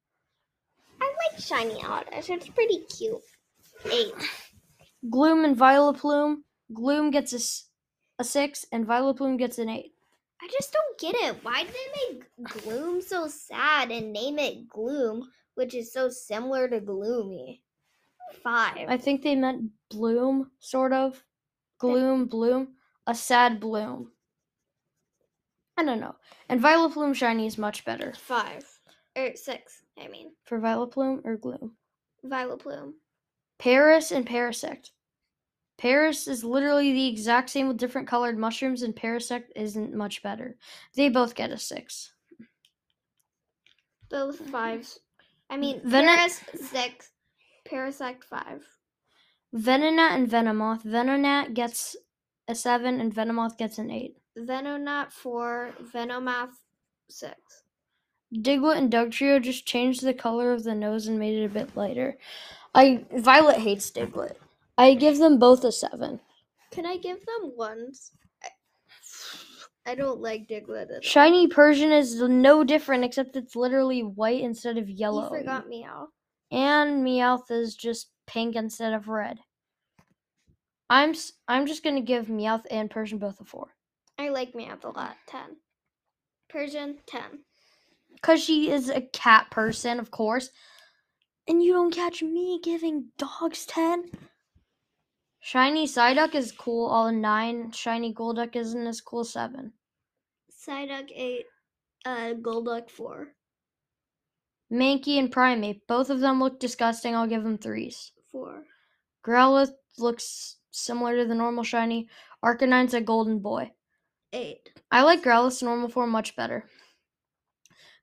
I 1.00 1.12
like 1.32 1.40
Shiny 1.40 1.82
Oddish. 1.82 2.30
It's 2.30 2.48
pretty 2.48 2.84
cute. 2.96 3.20
8. 3.90 4.12
Gloom 5.10 5.44
and 5.44 5.56
Vileplume. 5.56 6.36
Gloom 6.72 7.10
gets 7.10 7.32
a, 7.32 8.20
a 8.20 8.24
six, 8.24 8.64
and 8.70 8.86
Vileplume 8.86 9.38
gets 9.38 9.58
an 9.58 9.68
eight. 9.68 9.91
I 10.42 10.48
just 10.50 10.72
don't 10.72 10.98
get 10.98 11.14
it. 11.14 11.36
Why 11.44 11.62
did 11.62 11.72
they 11.72 12.14
make 12.14 12.62
Gloom 12.64 13.00
so 13.00 13.28
sad 13.28 13.92
and 13.92 14.12
name 14.12 14.38
it 14.40 14.68
Gloom, 14.68 15.30
which 15.54 15.74
is 15.74 15.92
so 15.92 16.08
similar 16.08 16.68
to 16.68 16.80
Gloomy? 16.80 17.62
5. 18.42 18.88
I 18.88 18.96
think 18.96 19.22
they 19.22 19.36
meant 19.36 19.70
bloom, 19.90 20.50
sort 20.58 20.92
of. 20.92 21.22
Gloom, 21.78 22.26
bloom. 22.26 22.74
A 23.06 23.14
sad 23.14 23.60
bloom. 23.60 24.10
I 25.76 25.84
don't 25.84 26.00
know. 26.00 26.16
And 26.48 26.60
Vileplume 26.60 27.14
shiny 27.14 27.46
is 27.46 27.58
much 27.58 27.84
better. 27.84 28.12
5. 28.18 28.80
Or 29.16 29.36
6, 29.36 29.82
I 29.98 30.08
mean. 30.08 30.32
For 30.44 30.58
Vileplume 30.58 31.24
or 31.24 31.36
Gloom. 31.36 31.76
Vileplume. 32.26 32.94
Paras 33.58 34.10
and 34.10 34.26
Parasect. 34.26 34.90
Paras 35.82 36.28
is 36.28 36.44
literally 36.44 36.92
the 36.92 37.08
exact 37.08 37.50
same 37.50 37.66
with 37.66 37.76
different 37.76 38.06
colored 38.06 38.38
mushrooms, 38.38 38.82
and 38.82 38.94
Parasect 38.94 39.46
isn't 39.56 39.92
much 39.92 40.22
better. 40.22 40.56
They 40.94 41.08
both 41.08 41.34
get 41.34 41.50
a 41.50 41.58
six. 41.58 42.12
Both 44.08 44.38
fives. 44.48 45.00
I 45.50 45.56
mean, 45.56 45.80
Vene- 45.84 46.06
Paras 46.06 46.40
six, 46.54 47.10
Parasect 47.68 48.22
five. 48.22 48.64
Venonat 49.52 50.12
and 50.12 50.30
Venomoth. 50.30 50.84
Venonat 50.84 51.52
gets 51.52 51.96
a 52.46 52.54
seven, 52.54 53.00
and 53.00 53.12
Venomoth 53.12 53.58
gets 53.58 53.78
an 53.78 53.90
eight. 53.90 54.16
Venonat 54.38 55.10
four, 55.10 55.72
Venomoth 55.92 56.54
six. 57.08 57.64
Diglett 58.32 58.76
and 58.76 58.92
Dugtrio 58.92 59.42
just 59.42 59.66
changed 59.66 60.04
the 60.04 60.14
color 60.14 60.52
of 60.52 60.62
the 60.62 60.76
nose 60.76 61.08
and 61.08 61.18
made 61.18 61.42
it 61.42 61.46
a 61.46 61.48
bit 61.48 61.76
lighter. 61.76 62.18
I 62.72 63.04
Violet 63.16 63.58
hates 63.58 63.90
Diglett. 63.90 64.36
I 64.78 64.94
give 64.94 65.18
them 65.18 65.38
both 65.38 65.64
a 65.64 65.72
seven. 65.72 66.20
Can 66.70 66.86
I 66.86 66.96
give 66.96 67.18
them 67.26 67.52
ones? 67.56 68.12
I, 68.42 68.48
I 69.92 69.94
don't 69.94 70.20
like 70.20 70.48
Diglett 70.48 70.84
at 70.84 70.90
all. 70.90 71.00
Shiny 71.02 71.46
Persian 71.48 71.92
is 71.92 72.20
no 72.22 72.64
different 72.64 73.04
except 73.04 73.36
it's 73.36 73.54
literally 73.54 74.02
white 74.02 74.42
instead 74.42 74.78
of 74.78 74.88
yellow. 74.88 75.30
You 75.32 75.40
forgot 75.40 75.68
Meow. 75.68 76.08
And 76.50 77.04
Meowth 77.04 77.50
is 77.50 77.74
just 77.74 78.10
pink 78.26 78.56
instead 78.56 78.92
of 78.92 79.08
red. 79.08 79.38
I'm 80.88 81.14
I'm 81.48 81.66
just 81.66 81.82
gonna 81.82 82.02
give 82.02 82.26
Meowth 82.26 82.64
and 82.70 82.90
Persian 82.90 83.18
both 83.18 83.40
a 83.40 83.44
four. 83.44 83.74
I 84.18 84.28
like 84.28 84.52
Meowth 84.52 84.84
a 84.84 84.88
lot. 84.88 85.16
Ten. 85.26 85.56
Persian 86.48 86.98
ten. 87.06 87.40
Cause 88.20 88.42
she 88.42 88.70
is 88.70 88.88
a 88.88 89.00
cat 89.00 89.50
person, 89.50 89.98
of 89.98 90.10
course. 90.10 90.50
And 91.48 91.62
you 91.62 91.72
don't 91.72 91.94
catch 91.94 92.22
me 92.22 92.60
giving 92.62 93.06
dogs 93.18 93.66
ten. 93.66 94.04
Shiny 95.44 95.86
Psyduck 95.88 96.36
is 96.36 96.52
cool, 96.52 96.86
all 96.86 97.10
nine. 97.10 97.72
Shiny 97.72 98.14
Golduck 98.14 98.54
isn't 98.54 98.86
as 98.86 99.00
cool, 99.00 99.24
seven. 99.24 99.72
Psyduck 100.50 101.10
eight. 101.12 101.46
Uh, 102.04 102.34
Golduck 102.40 102.88
four. 102.88 103.34
Mankey 104.72 105.18
and 105.18 105.32
Primeape, 105.34 105.80
both 105.88 106.10
of 106.10 106.20
them 106.20 106.38
look 106.38 106.60
disgusting. 106.60 107.16
I'll 107.16 107.26
give 107.26 107.42
them 107.42 107.58
threes. 107.58 108.12
Four. 108.30 108.62
Growlithe 109.26 109.74
looks 109.98 110.58
similar 110.70 111.16
to 111.16 111.26
the 111.26 111.34
normal 111.34 111.64
shiny. 111.64 112.08
Arcanine's 112.44 112.94
a 112.94 113.00
golden 113.00 113.40
boy. 113.40 113.72
Eight. 114.32 114.70
I 114.92 115.02
like 115.02 115.24
Growlithe's 115.24 115.62
normal 115.62 115.88
form 115.88 116.10
much 116.10 116.36
better. 116.36 116.68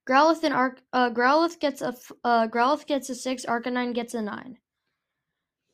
Growlithe 0.08 0.44
and 0.44 0.54
Arc 0.54 0.82
uh, 0.92 1.10
Growlithe 1.10 1.60
gets 1.60 1.82
a 1.82 1.88
f- 1.88 2.12
uh, 2.26 2.48
Growlithe 2.48 2.86
gets 2.86 3.10
a 3.10 3.16
six. 3.16 3.46
Arcanine 3.46 3.94
gets 3.94 4.14
a 4.14 4.22
nine. 4.22 4.58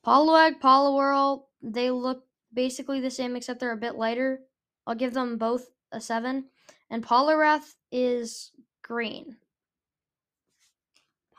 Poliwag, 0.05 0.61
Poliwhirl, 0.61 1.45
they 1.65 1.89
look 1.89 2.23
basically 2.53 2.99
the 2.99 3.09
same 3.09 3.35
except 3.35 3.59
they're 3.59 3.71
a 3.71 3.77
bit 3.77 3.95
lighter. 3.95 4.41
I'll 4.85 4.95
give 4.95 5.13
them 5.13 5.37
both 5.37 5.67
a 5.91 5.99
seven. 5.99 6.45
And 6.89 7.05
Poliwrath 7.05 7.73
is 7.91 8.51
green. 8.83 9.35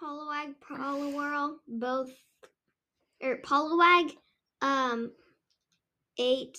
Poliwag, 0.03 0.55
Poliwhirl, 0.69 1.55
both 1.69 2.11
or 3.23 3.39
Poliwag, 3.39 4.13
um, 4.61 5.13
eight. 6.19 6.59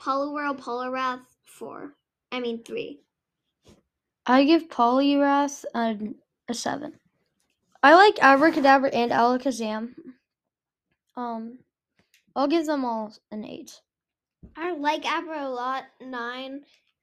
Poliwhirl, 0.00 0.58
Poliwrath, 0.58 1.22
four. 1.44 1.94
I 2.30 2.38
mean 2.38 2.62
three. 2.62 3.00
I 4.26 4.44
give 4.44 4.68
Poliwrath 4.68 5.64
a, 5.74 5.96
a 6.48 6.54
seven. 6.54 6.94
I 7.82 7.94
like 7.94 8.18
Abracadabra 8.22 8.90
and 8.90 9.10
Alakazam. 9.10 9.94
Um, 11.16 11.58
I'll 12.38 12.46
give 12.46 12.66
them 12.66 12.84
all 12.84 13.12
an 13.32 13.44
eight. 13.44 13.80
I 14.56 14.72
like 14.76 15.04
Abra 15.04 15.44
a 15.44 15.50
lot, 15.50 15.82
nine, 16.00 16.60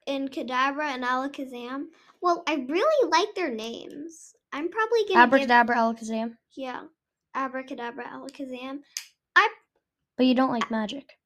in 0.08 0.30
Kadabra 0.30 0.86
and 0.86 1.04
Alakazam. 1.04 1.88
Well, 2.22 2.44
I 2.48 2.66
really 2.70 3.10
like 3.12 3.36
their 3.36 3.54
names. 3.54 4.34
I'm 4.54 4.70
probably 4.70 5.02
gonna 5.02 5.28
give 5.28 5.52
Abracadabra, 5.52 5.76
Alakazam. 5.76 6.38
yeah, 6.56 6.84
Abracadabra, 7.36 8.06
Alakazam. 8.06 8.80
I. 9.36 9.50
But 10.16 10.26
you 10.26 10.36
don't 10.36 10.54
like 10.54 10.72
magic. 10.72 11.18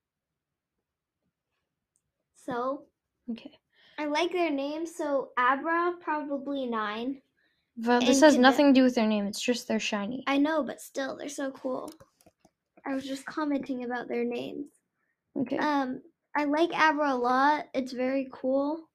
So 2.34 2.86
Okay. 3.30 3.60
I 4.00 4.08
like 4.08 4.32
their 4.32 4.50
names. 4.50 4.96
So 4.96 5.30
Abra 5.38 5.94
probably 6.02 6.66
nine. 6.66 7.22
But 7.78 8.00
this 8.08 8.22
has 8.22 8.40
nothing 8.40 8.74
to 8.74 8.74
do 8.74 8.84
with 8.84 8.96
their 8.96 9.06
name. 9.06 9.28
It's 9.28 9.40
just 9.40 9.68
they're 9.68 9.80
shiny. 9.80 10.24
I 10.26 10.40
know, 10.40 10.64
but 10.64 10.82
still, 10.82 11.16
they're 11.16 11.30
so 11.30 11.52
cool. 11.52 11.92
I 12.90 12.96
was 12.96 13.06
just 13.06 13.26
commenting 13.26 13.84
about 13.84 14.08
their 14.08 14.26
names. 14.26 14.66
Okay. 15.40 15.58
Um, 15.58 16.02
I 16.36 16.46
like 16.46 16.72
Abra 16.74 17.14
a 17.14 17.16
lot. 17.16 17.66
It's 17.74 17.92
very 17.92 18.28
cool. 18.34 18.90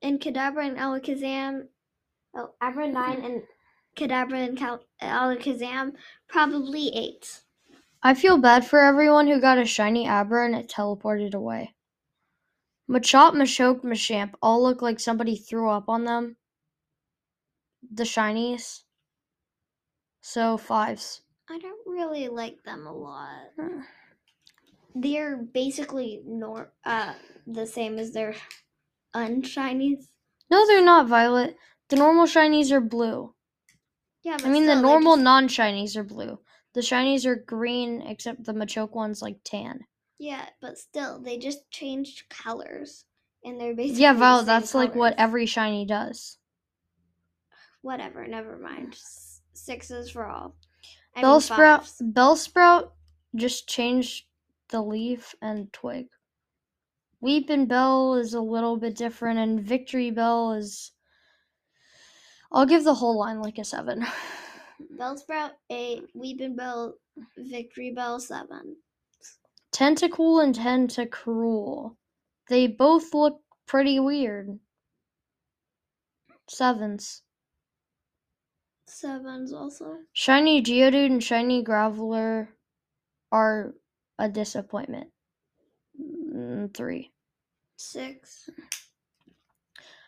And 0.00 0.18
Kadabra 0.18 0.66
and 0.66 0.78
Alakazam. 0.78 1.66
Oh, 2.34 2.50
Abra 2.62 2.90
nine 2.90 3.22
and 3.22 3.42
Kadabra 3.96 4.48
and 4.48 4.56
Cal- 4.56 4.84
Alakazam 5.02 5.92
probably 6.26 6.88
eight. 6.94 7.42
I 8.02 8.14
feel 8.14 8.38
bad 8.38 8.66
for 8.66 8.80
everyone 8.80 9.26
who 9.26 9.40
got 9.40 9.58
a 9.58 9.66
shiny 9.66 10.08
Abra 10.08 10.46
and 10.46 10.54
it 10.54 10.68
teleported 10.68 11.34
away. 11.34 11.74
Machop, 12.90 13.32
Machoke, 13.32 13.82
Machamp 13.82 14.34
all 14.42 14.62
look 14.62 14.80
like 14.80 15.00
somebody 15.00 15.36
threw 15.36 15.68
up 15.70 15.88
on 15.88 16.04
them. 16.04 16.36
The 17.92 18.04
shinies. 18.04 18.84
So 20.22 20.56
fives. 20.56 21.20
I 21.48 21.58
don't 21.58 21.86
really 21.86 22.28
like 22.28 22.62
them 22.64 22.86
a 22.86 22.92
lot. 22.92 23.52
They're 24.94 25.36
basically 25.36 26.22
nor 26.24 26.72
uh 26.84 27.14
the 27.46 27.66
same 27.66 27.98
as 27.98 28.12
their 28.12 28.34
unshinies. 29.14 30.06
No, 30.50 30.66
they're 30.66 30.84
not 30.84 31.08
violet. 31.08 31.56
The 31.88 31.96
normal 31.96 32.26
shinies 32.26 32.70
are 32.70 32.80
blue. 32.80 33.34
Yeah, 34.22 34.36
but 34.38 34.46
I 34.46 34.50
mean, 34.50 34.64
the 34.66 34.72
still, 34.72 34.82
they're 34.82 34.90
normal 34.90 35.16
just- 35.16 35.24
non 35.24 35.48
shinies 35.48 35.96
are 35.96 36.04
blue. 36.04 36.38
The 36.72 36.80
shinies 36.80 37.24
are 37.26 37.36
green, 37.36 38.02
except 38.02 38.44
the 38.44 38.52
Machoke 38.52 38.92
one's 38.94 39.22
like 39.22 39.38
tan. 39.44 39.80
Yeah, 40.18 40.46
but 40.60 40.78
still, 40.78 41.20
they 41.20 41.38
just 41.38 41.70
changed 41.70 42.28
colors, 42.30 43.04
and 43.44 43.60
they're 43.60 43.74
basically 43.76 44.02
Yeah, 44.02 44.12
the 44.12 44.18
Violet, 44.20 44.46
that's 44.46 44.74
like 44.74 44.94
what 44.94 45.14
every 45.18 45.46
shiny 45.46 45.84
does. 45.84 46.38
Whatever, 47.82 48.26
never 48.26 48.56
mind. 48.56 48.96
Sixes 49.52 50.10
for 50.10 50.26
all. 50.26 50.56
I 51.16 51.22
Bellsprout. 51.22 52.12
Bellsprout 52.12 52.90
just 53.34 53.68
changed 53.68 54.26
the 54.70 54.82
leaf 54.82 55.34
and 55.40 55.72
twig. 55.72 56.06
Weepinbell 57.22 58.20
is 58.20 58.34
a 58.34 58.40
little 58.40 58.76
bit 58.76 58.96
different, 58.96 59.38
and 59.38 59.60
Victreebel 59.60 60.58
is. 60.58 60.92
I'll 62.52 62.66
give 62.66 62.84
the 62.84 62.94
whole 62.94 63.18
line 63.18 63.40
like 63.40 63.58
a 63.58 63.64
seven. 63.64 64.06
Bellsprout 64.98 65.52
eight. 65.70 66.04
Weepinbell. 66.16 66.92
Victory 67.38 67.92
Bell 67.92 68.18
seven. 68.18 68.76
Tentacool 69.72 70.42
and 70.42 70.54
Tentacruel. 70.54 71.96
They 72.48 72.66
both 72.66 73.14
look 73.14 73.40
pretty 73.66 74.00
weird. 74.00 74.58
Sevens. 76.48 77.22
Sevens 79.04 79.52
also. 79.52 79.98
Shiny 80.14 80.62
Geodude 80.62 81.04
and 81.06 81.22
Shiny 81.22 81.62
Graveler 81.62 82.48
are 83.30 83.74
a 84.18 84.30
disappointment. 84.30 85.10
Mm, 86.00 86.72
Three. 86.72 87.12
Six. 87.76 88.48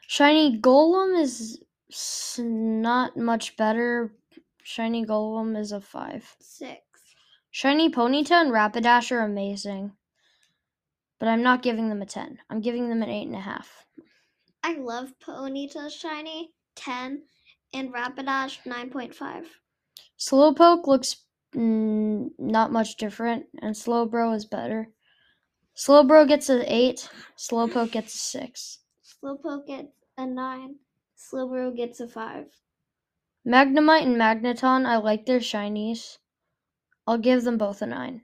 Shiny 0.06 0.58
Golem 0.58 1.20
is 1.20 1.58
not 2.38 3.18
much 3.18 3.58
better. 3.58 4.14
Shiny 4.62 5.04
Golem 5.04 5.58
is 5.58 5.72
a 5.72 5.80
five. 5.82 6.34
Six. 6.40 6.80
Shiny 7.50 7.90
Ponyta 7.90 8.32
and 8.32 8.50
Rapidash 8.50 9.12
are 9.12 9.20
amazing. 9.20 9.92
But 11.20 11.28
I'm 11.28 11.42
not 11.42 11.62
giving 11.62 11.90
them 11.90 12.00
a 12.00 12.06
10. 12.06 12.38
I'm 12.48 12.62
giving 12.62 12.88
them 12.88 13.02
an 13.02 13.10
8.5. 13.10 13.66
I 14.62 14.76
love 14.78 15.12
Ponyta 15.22 15.90
Shiny. 15.90 16.54
Ten. 16.74 17.24
And 17.76 17.92
Rapidash 17.92 18.64
nine 18.64 18.88
point 18.88 19.14
five. 19.14 19.44
Slowpoke 20.18 20.86
looks 20.86 21.24
mm, 21.54 22.30
not 22.38 22.72
much 22.72 22.96
different, 22.96 23.48
and 23.60 23.74
Slowbro 23.74 24.34
is 24.34 24.46
better. 24.46 24.88
Slowbro 25.76 26.26
gets 26.26 26.48
an 26.48 26.62
8, 26.64 27.10
Slowpoke 27.36 27.92
gets 27.92 28.14
a 28.14 28.18
6. 28.18 28.78
Slowpoke 29.04 29.66
gets 29.66 29.92
a 30.16 30.24
nine. 30.24 30.76
Slowbro 31.18 31.76
gets 31.76 32.00
a 32.00 32.08
five. 32.08 32.46
Magnemite 33.46 34.04
and 34.04 34.16
Magneton, 34.16 34.86
I 34.86 34.96
like 34.96 35.26
their 35.26 35.40
shinies. 35.40 36.16
I'll 37.06 37.18
give 37.18 37.44
them 37.44 37.58
both 37.58 37.82
a 37.82 37.86
9. 37.86 38.22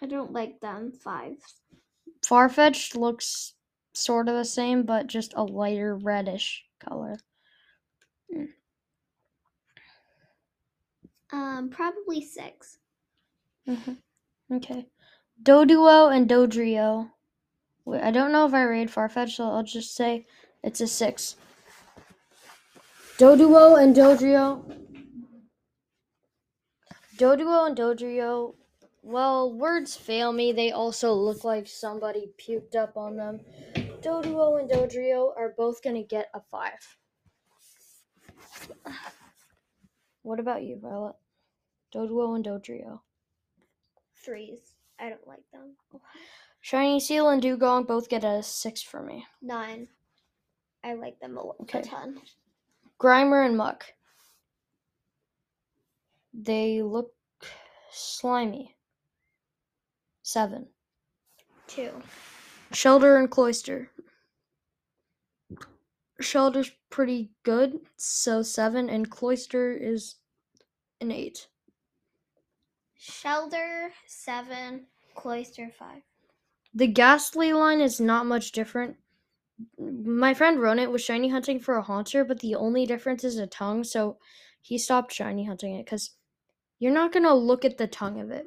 I 0.00 0.06
don't 0.06 0.32
like 0.32 0.60
them. 0.60 0.92
Fives. 0.92 1.62
Farfetch'd 2.24 2.94
looks 2.94 3.54
sort 3.94 4.28
of 4.28 4.36
the 4.36 4.44
same, 4.44 4.84
but 4.84 5.08
just 5.08 5.34
a 5.34 5.42
lighter 5.42 5.96
reddish 5.96 6.64
color. 6.78 7.18
Um, 11.32 11.68
probably 11.70 12.22
six. 12.22 12.78
Okay. 14.50 14.86
Doduo 15.42 16.14
and 16.14 16.28
Dodrio. 16.28 17.10
I 18.02 18.10
don't 18.10 18.32
know 18.32 18.46
if 18.46 18.54
I 18.54 18.62
read 18.64 18.88
Farfetch, 18.88 19.36
so 19.36 19.44
I'll 19.44 19.62
just 19.62 19.94
say 19.94 20.26
it's 20.62 20.80
a 20.80 20.86
6. 20.86 21.36
Doduo 23.18 23.82
and 23.82 23.94
Dodrio. 23.94 24.64
Doduo 27.16 27.66
and 27.66 27.76
Dodrio. 27.76 28.54
Well, 29.02 29.52
words 29.52 29.96
fail 29.96 30.32
me. 30.32 30.52
They 30.52 30.70
also 30.70 31.12
look 31.12 31.44
like 31.44 31.66
somebody 31.66 32.30
puked 32.38 32.76
up 32.76 32.96
on 32.96 33.16
them. 33.16 33.40
Doduo 34.02 34.60
and 34.60 34.70
Dodrio 34.70 35.32
are 35.36 35.54
both 35.56 35.82
going 35.82 35.96
to 35.96 36.02
get 36.02 36.28
a 36.34 36.40
5. 36.40 36.72
What 40.22 40.40
about 40.40 40.62
you, 40.62 40.78
Violet? 40.80 41.14
Doduo 41.94 42.34
and 42.36 42.44
Dodrio. 42.44 43.00
Threes. 44.24 44.58
I 44.98 45.08
don't 45.08 45.26
like 45.26 45.44
them. 45.52 45.74
Shiny 46.60 47.00
Seel 47.00 47.28
and 47.30 47.40
Dugong 47.40 47.84
both 47.86 48.08
get 48.08 48.24
a 48.24 48.42
6 48.42 48.82
for 48.82 49.02
me. 49.02 49.24
Nine. 49.40 49.88
I 50.84 50.94
like 50.94 51.18
them 51.20 51.36
a, 51.38 51.42
lo- 51.46 51.56
Okay. 51.62 51.78
a 51.80 51.82
ton. 51.82 52.20
Grimer 53.00 53.46
and 53.46 53.56
Muck. 53.56 53.84
They 56.34 56.82
look 56.82 57.12
slimy. 57.90 58.76
Seven. 60.22 60.66
Two. 61.68 61.90
Shellder 62.72 63.18
and 63.18 63.30
Cloyster. 63.30 63.90
Shellder's 66.20 66.70
pretty 66.90 67.30
good, 67.44 67.80
so 67.96 68.42
seven, 68.42 68.90
and 68.90 69.10
Cloyster 69.10 69.72
is 69.72 70.16
an 71.00 71.12
eight. 71.12 71.48
Shelter 72.96 73.92
seven. 74.06 74.86
Cloyster 75.14 75.70
five. 75.78 76.02
The 76.74 76.86
Gastly 76.86 77.52
line 77.52 77.80
is 77.80 78.00
not 78.00 78.26
much 78.26 78.52
different. 78.52 78.96
My 79.78 80.34
friend 80.34 80.58
Ronit 80.58 80.90
was 80.90 81.02
shiny 81.02 81.28
hunting 81.28 81.58
for 81.60 81.76
a 81.76 81.82
Haunter, 81.82 82.24
but 82.24 82.40
the 82.40 82.54
only 82.54 82.86
difference 82.86 83.24
is 83.24 83.38
a 83.38 83.46
tongue, 83.46 83.82
so 83.84 84.18
he 84.60 84.78
stopped 84.78 85.12
shiny 85.12 85.44
hunting 85.44 85.74
it 85.74 85.84
because 85.84 86.10
you're 86.78 86.92
not 86.92 87.12
gonna 87.12 87.34
look 87.34 87.64
at 87.64 87.78
the 87.78 87.86
tongue 87.86 88.20
of 88.20 88.30
it. 88.30 88.46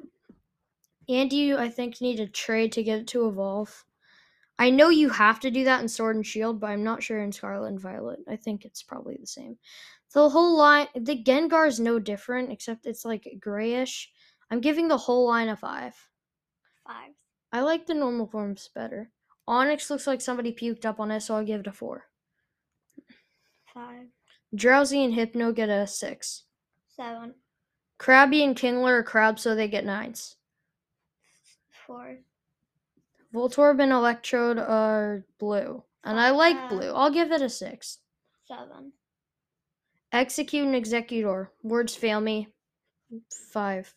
And 1.08 1.32
you, 1.32 1.58
I 1.58 1.68
think, 1.68 2.00
need 2.00 2.20
a 2.20 2.26
trade 2.26 2.72
to 2.72 2.82
get 2.82 3.00
it 3.00 3.06
to 3.08 3.26
evolve. 3.26 3.84
I 4.58 4.70
know 4.70 4.90
you 4.90 5.08
have 5.08 5.40
to 5.40 5.50
do 5.50 5.64
that 5.64 5.80
in 5.80 5.88
Sword 5.88 6.16
and 6.16 6.26
Shield, 6.26 6.60
but 6.60 6.70
I'm 6.70 6.84
not 6.84 7.02
sure 7.02 7.22
in 7.22 7.32
Scarlet 7.32 7.68
and 7.68 7.80
Violet. 7.80 8.20
I 8.28 8.36
think 8.36 8.64
it's 8.64 8.82
probably 8.82 9.16
the 9.20 9.26
same. 9.26 9.58
The 10.14 10.28
whole 10.28 10.56
line, 10.56 10.88
the 10.94 11.22
Gengar 11.22 11.66
is 11.66 11.80
no 11.80 11.98
different, 11.98 12.52
except 12.52 12.86
it's 12.86 13.04
like 13.04 13.26
grayish. 13.40 14.10
I'm 14.50 14.60
giving 14.60 14.88
the 14.88 14.96
whole 14.96 15.26
line 15.26 15.48
a 15.48 15.56
five. 15.56 15.94
Five. 16.86 17.14
I 17.52 17.62
like 17.62 17.86
the 17.86 17.94
normal 17.94 18.26
forms 18.26 18.68
better. 18.74 19.10
Onix 19.48 19.90
looks 19.90 20.06
like 20.06 20.20
somebody 20.20 20.52
puked 20.52 20.84
up 20.84 21.00
on 21.00 21.10
it, 21.10 21.20
so 21.22 21.34
I'll 21.34 21.44
give 21.44 21.60
it 21.60 21.66
a 21.66 21.72
four. 21.72 22.04
Five. 23.72 24.08
Drowzee 24.54 25.04
and 25.04 25.14
Hypno 25.14 25.52
get 25.52 25.70
a 25.70 25.86
six. 25.86 26.44
Seven. 26.94 27.34
Krabby 27.98 28.44
and 28.44 28.56
Kingler 28.56 28.98
are 28.98 29.02
crabs, 29.02 29.42
so 29.42 29.54
they 29.54 29.68
get 29.68 29.84
nines. 29.84 30.36
Four. 31.86 32.18
Voltorb 33.32 33.80
and 33.82 33.92
Electrode 33.92 34.58
are 34.58 35.24
blue. 35.38 35.82
And 36.04 36.18
I 36.20 36.30
like 36.30 36.56
Uh, 36.56 36.68
blue. 36.68 36.92
I'll 36.92 37.10
give 37.10 37.30
it 37.32 37.40
a 37.42 37.48
six. 37.48 37.98
Seven. 38.46 38.92
Exeggcute 40.12 40.62
and 40.64 40.74
Exeggutor. 40.74 41.48
Words 41.62 41.94
fail 41.94 42.20
me. 42.20 42.48
Five. 43.52 43.94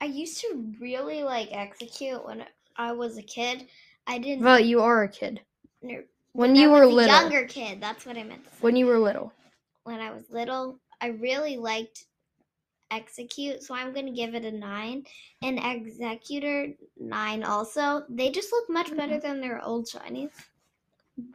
I 0.00 0.04
used 0.06 0.40
to 0.42 0.74
really 0.80 1.22
like 1.22 1.50
Exeggcute 1.50 2.24
when 2.24 2.44
I 2.76 2.92
was 2.92 3.16
a 3.18 3.22
kid. 3.22 3.68
I 4.06 4.18
didn't. 4.18 4.44
Well, 4.44 4.60
you 4.60 4.80
are 4.82 5.02
a 5.04 5.08
kid. 5.08 5.40
ner- 5.80 6.04
When 6.32 6.52
I 6.56 6.60
you 6.60 6.70
were 6.70 6.86
little. 6.86 7.14
younger 7.20 7.46
kid. 7.46 7.80
That's 7.80 8.04
what 8.06 8.16
I 8.16 8.22
meant. 8.24 8.44
When 8.60 8.76
you 8.76 8.86
were 8.86 8.98
little. 8.98 9.32
when 9.84 10.00
I 10.00 10.12
was 10.12 10.30
little, 10.30 10.78
I 11.00 11.08
really 11.08 11.56
liked 11.56 12.04
Exeggcute, 12.92 13.62
so 13.62 13.74
I'm 13.74 13.92
gonna 13.94 14.12
give 14.12 14.34
it 14.34 14.44
a 14.44 14.52
nine. 14.52 15.04
And 15.42 15.58
Exeggutor 15.58 16.76
nine 17.00 17.42
also. 17.42 18.04
They 18.08 18.30
just 18.30 18.52
look 18.52 18.68
much 18.68 18.94
better 18.96 19.18
than 19.18 19.40
their 19.40 19.64
old 19.64 19.86
shinies. 19.86 20.30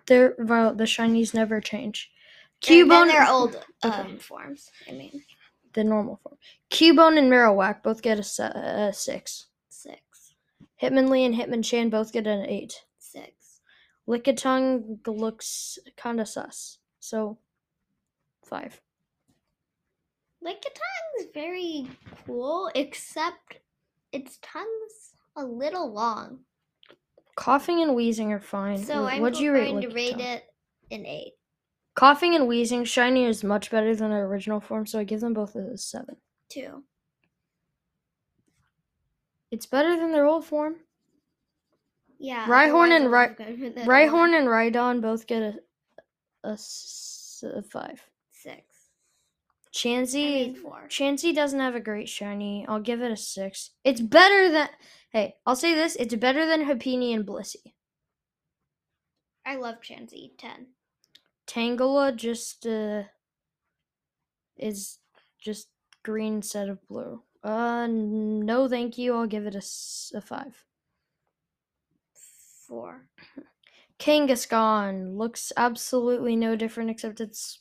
They're 0.05 0.35
well, 0.37 0.73
the 0.75 0.83
shinies 0.85 1.33
never 1.33 1.59
change. 1.59 2.11
Cubone 2.61 3.07
their 3.07 3.27
old 3.27 3.55
Okay. 3.85 3.95
um, 4.01 4.17
forms. 4.17 4.71
I 4.89 4.93
mean, 4.93 5.23
the 5.73 5.83
normal 5.83 6.19
form. 6.23 6.37
Cubone 6.71 7.17
and 7.17 7.31
Marowak 7.31 7.83
both 7.83 8.01
get 8.01 8.17
a, 8.17 8.43
a 8.43 8.93
six. 8.93 9.47
six, 9.69 10.33
Hitmonlee 10.81 11.25
and 11.25 11.35
Hitmonchan 11.35 11.89
both 11.91 12.11
get 12.13 12.25
an 12.27 12.45
eight. 12.45 12.83
six, 12.99 13.61
Lickitung 14.07 14.99
looks 15.07 15.77
kind 15.95 16.19
of 16.19 16.27
sus. 16.27 16.79
So, 16.99 17.37
five. 20.47 20.55
Lickitung 20.55 21.21
is 21.21 21.27
very 21.33 21.87
cool, 22.25 22.71
except 22.75 23.59
its 24.11 24.39
tongue's 24.41 25.13
a 25.35 25.43
little 25.43 25.91
long. 25.91 26.39
Koffing 27.37 27.83
and 27.83 27.91
Weezing 27.91 28.31
are 28.31 28.39
fine. 28.39 28.83
So 28.83 29.05
I'm 29.05 29.21
What'd 29.21 29.39
you 29.39 29.51
rate 29.51 29.71
going 29.71 29.81
to 29.81 29.89
rate 29.89 30.19
it 30.19 30.43
an 30.91 31.05
eight. 31.05 31.33
Koffing 31.95 32.35
and 32.35 32.47
Weezing, 32.47 32.85
shiny 32.85 33.25
is 33.25 33.43
much 33.43 33.71
better 33.71 33.95
than 33.95 34.09
their 34.11 34.25
original 34.25 34.59
form, 34.59 34.85
so 34.85 34.99
I 34.99 35.03
give 35.03 35.19
them 35.19 35.33
both 35.33 35.55
a 35.55 35.77
seven. 35.77 36.17
Two. 36.49 36.83
It's 39.51 39.65
better 39.65 39.95
than 39.95 40.11
their 40.11 40.25
old 40.25 40.45
form. 40.45 40.75
Yeah. 42.19 42.45
Rhyhorn 42.47 42.91
and 42.91 43.05
I 43.05 43.07
Ry- 43.07 43.27
would've 43.27 43.37
given 43.37 43.77
it 43.77 43.83
a 43.83 43.89
Rhyhorn 43.89 44.37
and 44.37 44.47
Rhydon 44.47 45.01
both 45.01 45.27
get 45.27 45.41
a 45.41 45.59
a 46.43 47.61
five. 47.61 48.01
Chansey. 49.77 50.57
Chansey 50.87 51.35
doesn't 51.35 51.59
have 51.59 51.75
a 51.75 51.79
great 51.79 52.09
shiny. 52.09 52.65
I'll 52.67 52.79
give 52.79 53.03
it 53.03 53.11
a 53.11 53.15
six. 53.15 53.71
It's 53.83 54.01
better 54.01 54.51
than. 54.51 54.69
Hey, 55.11 55.35
I'll 55.45 55.55
say 55.55 55.75
this: 55.75 55.95
it's 55.97 56.15
better 56.15 56.47
than 56.47 56.65
Happiny 56.65 57.13
and 57.13 57.23
Blissey. 57.23 57.73
I 59.45 59.55
love 59.57 59.75
Chansey. 59.81 60.31
Ten. 60.35 60.69
Tangela 61.45 62.15
just 62.15 62.65
uh, 62.65 63.03
is 64.57 64.97
just 65.39 65.67
green 66.01 66.37
instead 66.37 66.69
of 66.69 66.85
blue. 66.87 67.21
Uh, 67.43 67.85
no, 67.87 68.67
thank 68.67 68.97
you. 68.97 69.13
I'll 69.13 69.27
give 69.27 69.45
it 69.45 69.53
a, 69.53 70.17
a 70.17 70.21
five. 70.21 70.65
Four. 72.67 73.09
Kangaskhan 73.99 75.17
looks 75.17 75.53
absolutely 75.55 76.35
no 76.35 76.55
different 76.55 76.89
except 76.89 77.21
it's 77.21 77.59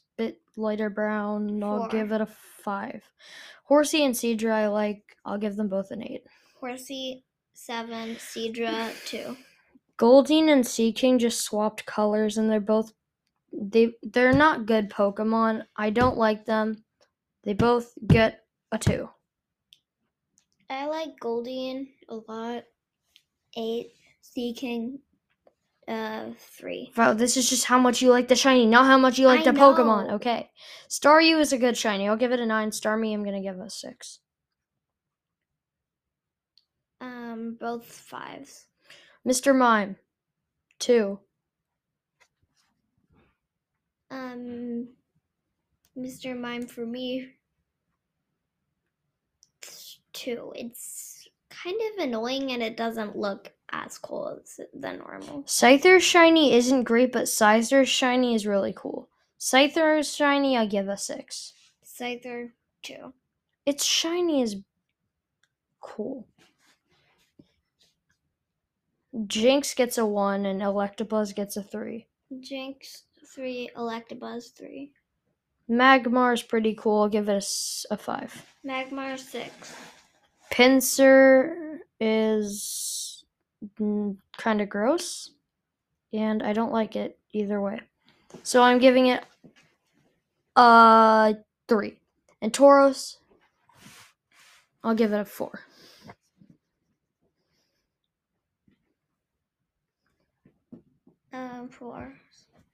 lighter 0.56 0.90
brown. 0.90 1.62
I'll 1.62 1.80
Four. 1.80 1.88
give 1.88 2.12
it 2.12 2.20
a 2.20 2.26
five. 2.26 3.02
Horsea 3.64 4.04
and 4.04 4.14
Seadra, 4.14 4.52
I 4.52 4.68
like. 4.68 5.16
I'll 5.24 5.38
give 5.38 5.56
them 5.56 5.68
both 5.68 5.90
an 5.90 6.02
eight. 6.02 6.24
Horsea, 6.60 7.24
seven. 7.54 8.16
Seadra, 8.16 8.92
two. 9.06 9.36
Goldeen 9.98 10.48
and 10.52 10.66
Seaking 10.66 11.18
just 11.18 11.40
swapped 11.42 11.86
colors, 11.86 12.38
and 12.38 12.50
they're 12.50 12.60
both 12.60 12.92
they 13.52 13.94
they're 14.02 14.32
not 14.32 14.66
good 14.66 14.90
Pokemon. 14.90 15.64
I 15.76 15.90
don't 15.90 16.18
like 16.18 16.44
them. 16.44 16.84
They 17.44 17.54
both 17.54 17.92
get 18.06 18.44
a 18.72 18.78
two. 18.78 19.08
I 20.68 20.86
like 20.86 21.18
Goldeen 21.22 21.88
a 22.08 22.16
lot. 22.16 22.64
Eight. 23.56 23.92
Seaking, 24.20 24.98
uh, 25.88 26.30
three. 26.38 26.92
Wow, 26.96 27.14
this 27.14 27.36
is 27.36 27.48
just 27.48 27.64
how 27.64 27.78
much 27.78 28.02
you 28.02 28.10
like 28.10 28.28
the 28.28 28.36
shiny, 28.36 28.66
not 28.66 28.86
how 28.86 28.98
much 28.98 29.18
you 29.18 29.26
like 29.26 29.40
I 29.40 29.52
the 29.52 29.58
Pokemon. 29.58 30.08
know. 30.08 30.14
Okay. 30.14 30.50
Staryu 30.88 31.40
is 31.40 31.52
a 31.52 31.58
good 31.58 31.76
shiny. 31.76 32.08
I'll 32.08 32.16
give 32.16 32.32
it 32.32 32.40
a 32.40 32.46
nine. 32.46 32.70
Starmie, 32.70 33.14
I'm 33.14 33.24
gonna 33.24 33.42
give 33.42 33.58
a 33.58 33.70
six. 33.70 34.20
Um, 37.00 37.56
both 37.60 37.84
fives. 37.86 38.66
Mr. 39.26 39.56
Mime, 39.56 39.96
two. 40.78 41.20
Um, 44.10 44.88
Mr. 45.98 46.38
Mime 46.38 46.66
for 46.66 46.86
me, 46.86 47.32
two. 50.12 50.52
It's 50.54 51.28
kind 51.50 51.80
of 51.92 52.04
annoying 52.04 52.52
and 52.52 52.62
it 52.62 52.76
doesn't 52.76 53.16
look 53.16 53.52
as 53.70 53.98
cool 53.98 54.40
as 54.42 54.60
the 54.72 54.92
normal. 54.92 55.42
Scyther's 55.44 56.02
shiny 56.02 56.54
isn't 56.54 56.84
great, 56.84 57.12
but 57.12 57.24
Scizor's 57.24 57.88
shiny 57.88 58.34
is 58.34 58.46
really 58.46 58.72
cool. 58.76 59.08
Scyther's 59.38 60.14
shiny, 60.14 60.56
I 60.56 60.66
give 60.66 60.88
a 60.88 60.96
six. 60.96 61.52
Scyther, 61.84 62.50
two. 62.82 63.12
Its 63.64 63.84
shiny 63.84 64.42
is 64.42 64.56
cool. 65.80 66.26
Jynx 69.26 69.74
gets 69.74 69.98
a 69.98 70.04
one, 70.04 70.46
and 70.46 70.60
Electabuzz 70.60 71.34
gets 71.34 71.56
a 71.56 71.62
three. 71.62 72.06
Jynx, 72.40 73.04
three. 73.34 73.70
Electabuzz, 73.76 74.52
three. 74.56 74.92
Magmar 75.70 76.34
is 76.34 76.42
pretty 76.42 76.74
cool. 76.74 77.02
I'll 77.02 77.08
give 77.08 77.28
it 77.28 77.44
a, 77.90 77.94
a 77.94 77.96
five. 77.96 78.46
Magmar, 78.64 79.18
six. 79.18 79.74
Pinsir 80.52 81.78
is 81.98 83.05
kind 83.78 84.60
of 84.60 84.68
gross, 84.68 85.30
and 86.12 86.42
I 86.42 86.52
don't 86.52 86.72
like 86.72 86.96
it 86.96 87.18
either 87.32 87.60
way. 87.60 87.80
So 88.42 88.62
I'm 88.62 88.78
giving 88.78 89.06
it 89.06 89.24
a 90.56 91.34
three. 91.68 91.98
And 92.42 92.52
Tauros, 92.52 93.16
I'll 94.84 94.94
give 94.94 95.12
it 95.12 95.20
a 95.20 95.24
four. 95.24 95.60
Um, 101.32 101.68
four. 101.68 102.14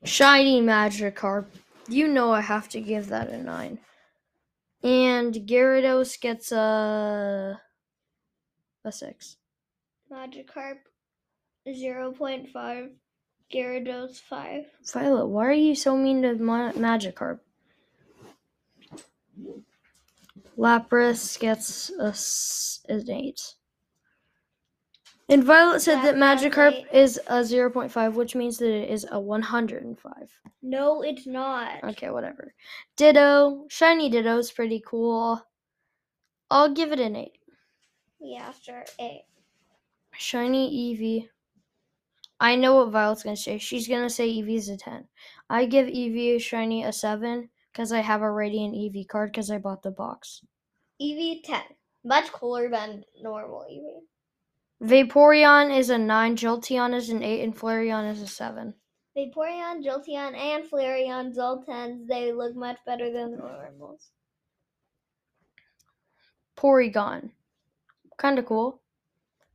Shiny 0.05 0.61
Magikarp, 0.61 1.47
you 1.89 2.09
know 2.09 2.33
I 2.33 2.41
have 2.41 2.69
to 2.71 2.81
give 2.81 3.09
that 3.09 3.29
a 3.29 3.39
nine. 3.39 3.79
And 4.83 5.35
Gyarados 5.35 6.21
gets 6.21 6.51
a 6.53 7.61
a 8.85 8.93
six. 8.93 9.37
Magikarp, 10.13 10.79
0.5. 11.67 12.91
Gyarados, 13.53 14.21
5. 14.21 14.65
Violet, 14.93 15.27
why 15.27 15.47
are 15.47 15.53
you 15.53 15.75
so 15.75 15.97
mean 15.97 16.23
to 16.23 16.35
Ma- 16.37 16.73
Magikarp? 16.73 17.41
Lapras 20.57 21.39
gets 21.39 21.91
a 21.99 22.07
s- 22.09 22.81
an 22.89 23.11
eight. 23.11 23.55
And 25.29 25.45
Violet 25.45 25.81
said 25.81 26.03
that 26.03 26.17
Magikarp 26.17 26.73
eight. 26.73 26.87
is 26.93 27.19
a 27.27 27.43
0.5, 27.43 28.15
which 28.15 28.35
means 28.35 28.59
that 28.59 28.71
it 28.71 28.91
is 28.91 29.07
a 29.11 29.19
105. 29.21 30.41
No, 30.63 31.03
it's 31.03 31.27
not. 31.27 31.83
Okay, 31.85 32.11
whatever. 32.11 32.55
Ditto. 32.97 33.67
Shiny 33.69 34.11
Ditto 34.11 34.37
is 34.39 34.51
pretty 34.51 34.83
cool. 34.85 35.41
I'll 36.51 36.73
give 36.73 36.93
it 36.93 37.01
an 37.01 37.17
8. 37.17 37.39
Yeah, 38.21 38.53
sure. 38.63 38.85
8. 38.99 39.23
Shiny 40.15 40.97
Eevee. 40.97 41.29
I 42.41 42.57
know 42.57 42.75
what 42.75 42.91
Violet's 42.91 43.23
gonna 43.23 43.37
say. 43.37 43.59
She's 43.59 43.87
gonna 43.87 44.11
say 44.11 44.29
Eevee's 44.29 44.69
a 44.69 44.77
10. 44.77 45.09
I 45.49 45.65
give 45.67 45.87
Eevee 45.87 46.41
Shiny 46.41 46.83
a 46.85 46.93
7 46.93 47.51
because 47.73 47.93
I 47.93 48.01
have 48.01 48.23
a 48.23 48.31
Radiant 48.31 48.75
Eevee 48.75 49.09
card 49.09 49.33
because 49.33 49.51
I 49.51 49.59
bought 49.59 49.83
the 49.83 49.93
box. 49.93 50.45
Eevee, 51.01 51.43
10. 51.45 51.63
Much 52.05 52.33
cooler 52.33 52.69
than 52.69 53.05
normal 53.21 53.65
Eevee. 53.71 54.07
Vaporeon 54.83 55.77
is 55.77 55.91
a 55.91 55.99
9, 55.99 56.37
Jolteon 56.37 56.95
is 56.95 57.09
an 57.11 57.23
8, 57.23 57.45
and 57.45 57.57
Flareon 57.57 58.11
is 58.11 58.21
a 58.21 58.27
7. 58.27 58.75
Vaporeon, 59.17 59.85
Jolteon, 59.85 60.35
and 60.37 60.69
Flareon, 60.69 61.39
all 61.39 61.63
10s. 61.63 62.09
They 62.09 62.33
look 62.33 62.57
much 62.57 62.79
better 62.85 63.13
than 63.13 63.31
the 63.31 63.37
normals. 63.37 64.09
Porygon. 66.57 67.31
Kinda 68.21 68.43
cool. 68.43 68.82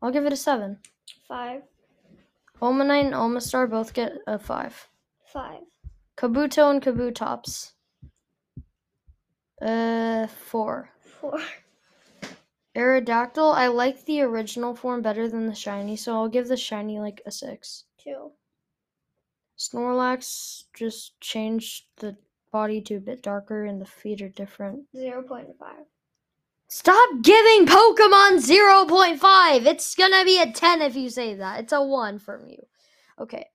I'll 0.01 0.11
give 0.11 0.25
it 0.25 0.33
a 0.33 0.37
7. 0.37 0.77
5. 1.27 1.61
Omanyte 2.61 3.05
and 3.05 3.13
Omastar 3.13 3.69
both 3.69 3.93
get 3.93 4.13
a 4.27 4.37
5. 4.39 4.89
5. 5.25 5.61
Kabuto 6.15 6.71
and 6.71 6.81
Kabutops. 6.81 7.71
Uh, 9.61 10.27
4. 10.27 10.89
4. 10.99 11.39
Aerodactyl, 12.75 13.55
I 13.55 13.67
like 13.67 14.05
the 14.05 14.21
original 14.21 14.75
form 14.75 15.01
better 15.01 15.27
than 15.27 15.47
the 15.47 15.55
shiny, 15.55 15.95
so 15.95 16.13
I'll 16.13 16.27
give 16.27 16.47
the 16.47 16.57
shiny 16.57 16.99
like 16.99 17.21
a 17.25 17.31
6. 17.31 17.85
2. 18.03 18.31
Snorlax 19.57 20.65
just 20.75 21.19
changed 21.19 21.85
the 21.97 22.15
body 22.51 22.79
to 22.81 22.95
a 22.95 22.99
bit 22.99 23.23
darker 23.23 23.65
and 23.65 23.81
the 23.81 23.85
feet 23.85 24.21
are 24.21 24.29
different. 24.29 24.85
0.5. 24.95 25.55
Stop 26.69 27.09
giving 27.21 27.65
Pokemon 27.65 28.39
0.5! 28.45 29.65
It's 29.65 29.95
gonna 29.95 30.25
be 30.25 30.41
a 30.41 30.51
10 30.51 30.81
if 30.81 30.95
you 30.95 31.09
say 31.09 31.33
that. 31.35 31.61
It's 31.61 31.73
a 31.73 31.81
1 31.81 32.19
from 32.19 32.45
you. 32.47 32.61
Okay. 33.19 33.45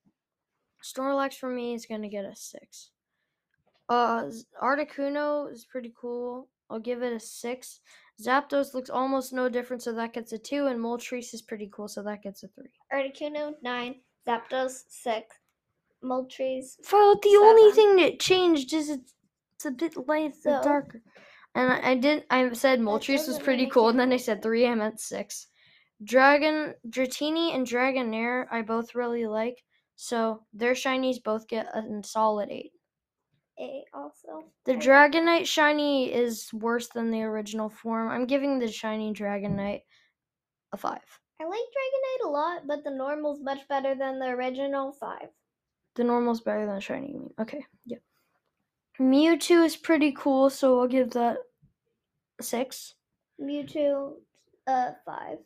Snorlax 0.82 1.34
for 1.34 1.50
me 1.50 1.74
is 1.74 1.84
gonna 1.86 2.08
get 2.08 2.24
a 2.24 2.34
6. 2.34 2.90
Uh, 3.88 4.30
Articuno 4.62 5.52
is 5.52 5.66
pretty 5.66 5.92
cool. 6.00 6.48
I'll 6.70 6.78
give 6.80 7.02
it 7.02 7.12
a 7.12 7.20
6. 7.20 7.80
Zapdos 8.20 8.72
looks 8.72 8.88
almost 8.88 9.32
no 9.32 9.48
different, 9.48 9.82
so 9.82 9.92
that 9.92 10.14
gets 10.14 10.32
a 10.32 10.38
2. 10.38 10.66
And 10.66 10.80
Moltres 10.80 11.34
is 11.34 11.42
pretty 11.42 11.68
cool, 11.70 11.88
so 11.88 12.02
that 12.02 12.22
gets 12.22 12.42
a 12.44 12.48
3. 12.48 12.64
Articuno, 12.92 13.54
9. 13.62 13.96
Zapdos, 14.26 14.84
6. 14.88 15.36
Moltres, 16.02 16.76
Well, 16.90 17.14
the 17.22 17.38
only 17.40 17.72
thing 17.72 17.96
that 17.96 18.18
changed 18.18 18.72
is 18.72 18.88
it's, 18.88 19.14
it's 19.54 19.66
a 19.66 19.70
bit 19.70 19.96
light, 20.08 20.34
So- 20.34 20.62
darker. 20.62 21.02
And 21.54 21.72
I, 21.72 21.90
I 21.90 21.94
did. 21.96 22.24
I 22.30 22.52
said 22.52 22.80
Moltres 22.80 23.28
was 23.28 23.38
pretty 23.38 23.66
cool, 23.66 23.88
and 23.88 24.00
then 24.00 24.12
I 24.12 24.16
said 24.16 24.42
three. 24.42 24.66
I 24.66 24.74
meant 24.74 25.00
six. 25.00 25.48
Dragon, 26.04 26.74
Dratini, 26.88 27.54
and 27.54 27.66
Dragonair 27.66 28.46
I 28.50 28.62
both 28.62 28.94
really 28.94 29.26
like. 29.26 29.62
So 29.96 30.42
their 30.52 30.72
shinies 30.72 31.22
both 31.22 31.46
get 31.46 31.66
a 31.74 31.82
solid 32.02 32.50
eight. 32.50 32.72
8 33.58 33.84
also. 33.94 34.44
The 34.64 34.74
Dragonite 34.74 35.46
shiny 35.46 36.12
is 36.12 36.52
worse 36.52 36.88
than 36.88 37.10
the 37.10 37.22
original 37.22 37.68
form. 37.68 38.10
I'm 38.10 38.26
giving 38.26 38.58
the 38.58 38.68
shiny 38.68 39.12
Dragonite 39.12 39.82
a 40.72 40.76
five. 40.76 41.20
I 41.40 41.44
like 41.44 41.60
Dragonite 41.60 42.28
a 42.28 42.30
lot, 42.30 42.66
but 42.66 42.84
the 42.84 42.90
normal's 42.90 43.40
much 43.40 43.66
better 43.68 43.94
than 43.94 44.18
the 44.18 44.26
original 44.26 44.92
5. 44.92 45.28
The 45.96 46.04
normal's 46.04 46.40
better 46.40 46.66
than 46.66 46.76
the 46.76 46.80
shiny. 46.80 47.12
You 47.12 47.18
mean? 47.18 47.34
Okay, 47.38 47.64
yeah. 47.84 47.98
Mewtwo 49.00 49.64
is 49.64 49.76
pretty 49.76 50.12
cool, 50.12 50.50
so 50.50 50.80
I'll 50.80 50.88
give 50.88 51.10
that 51.12 51.38
a 52.38 52.42
six. 52.42 52.94
Mewtwo, 53.40 54.14
uh, 54.66 54.90
5. 55.04 55.38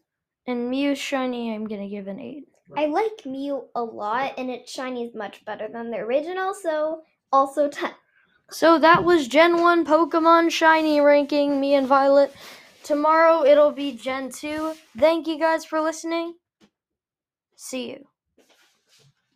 And 0.46 0.70
Mew 0.70 0.94
shiny, 0.94 1.54
I'm 1.54 1.66
gonna 1.66 1.88
give 1.88 2.06
an 2.06 2.20
eight. 2.20 2.48
I 2.76 2.86
like 2.86 3.24
Mew 3.24 3.68
a 3.74 3.82
lot, 3.82 4.34
and 4.36 4.50
its 4.50 4.70
shiny 4.72 5.04
is 5.04 5.14
much 5.14 5.44
better 5.44 5.68
than 5.68 5.90
the 5.90 5.98
original, 5.98 6.54
so 6.54 7.02
also 7.32 7.68
10. 7.70 7.92
So 8.50 8.78
that 8.78 9.04
was 9.04 9.26
Gen 9.26 9.60
1 9.60 9.84
Pokemon 9.84 10.52
Shiny 10.52 11.00
ranking, 11.00 11.60
me 11.60 11.74
and 11.74 11.86
Violet. 11.86 12.32
Tomorrow 12.84 13.44
it'll 13.44 13.72
be 13.72 13.92
Gen 13.96 14.30
2. 14.30 14.74
Thank 14.96 15.26
you 15.26 15.38
guys 15.38 15.64
for 15.64 15.80
listening. 15.80 16.34
See 17.56 17.90
you. 17.90 18.06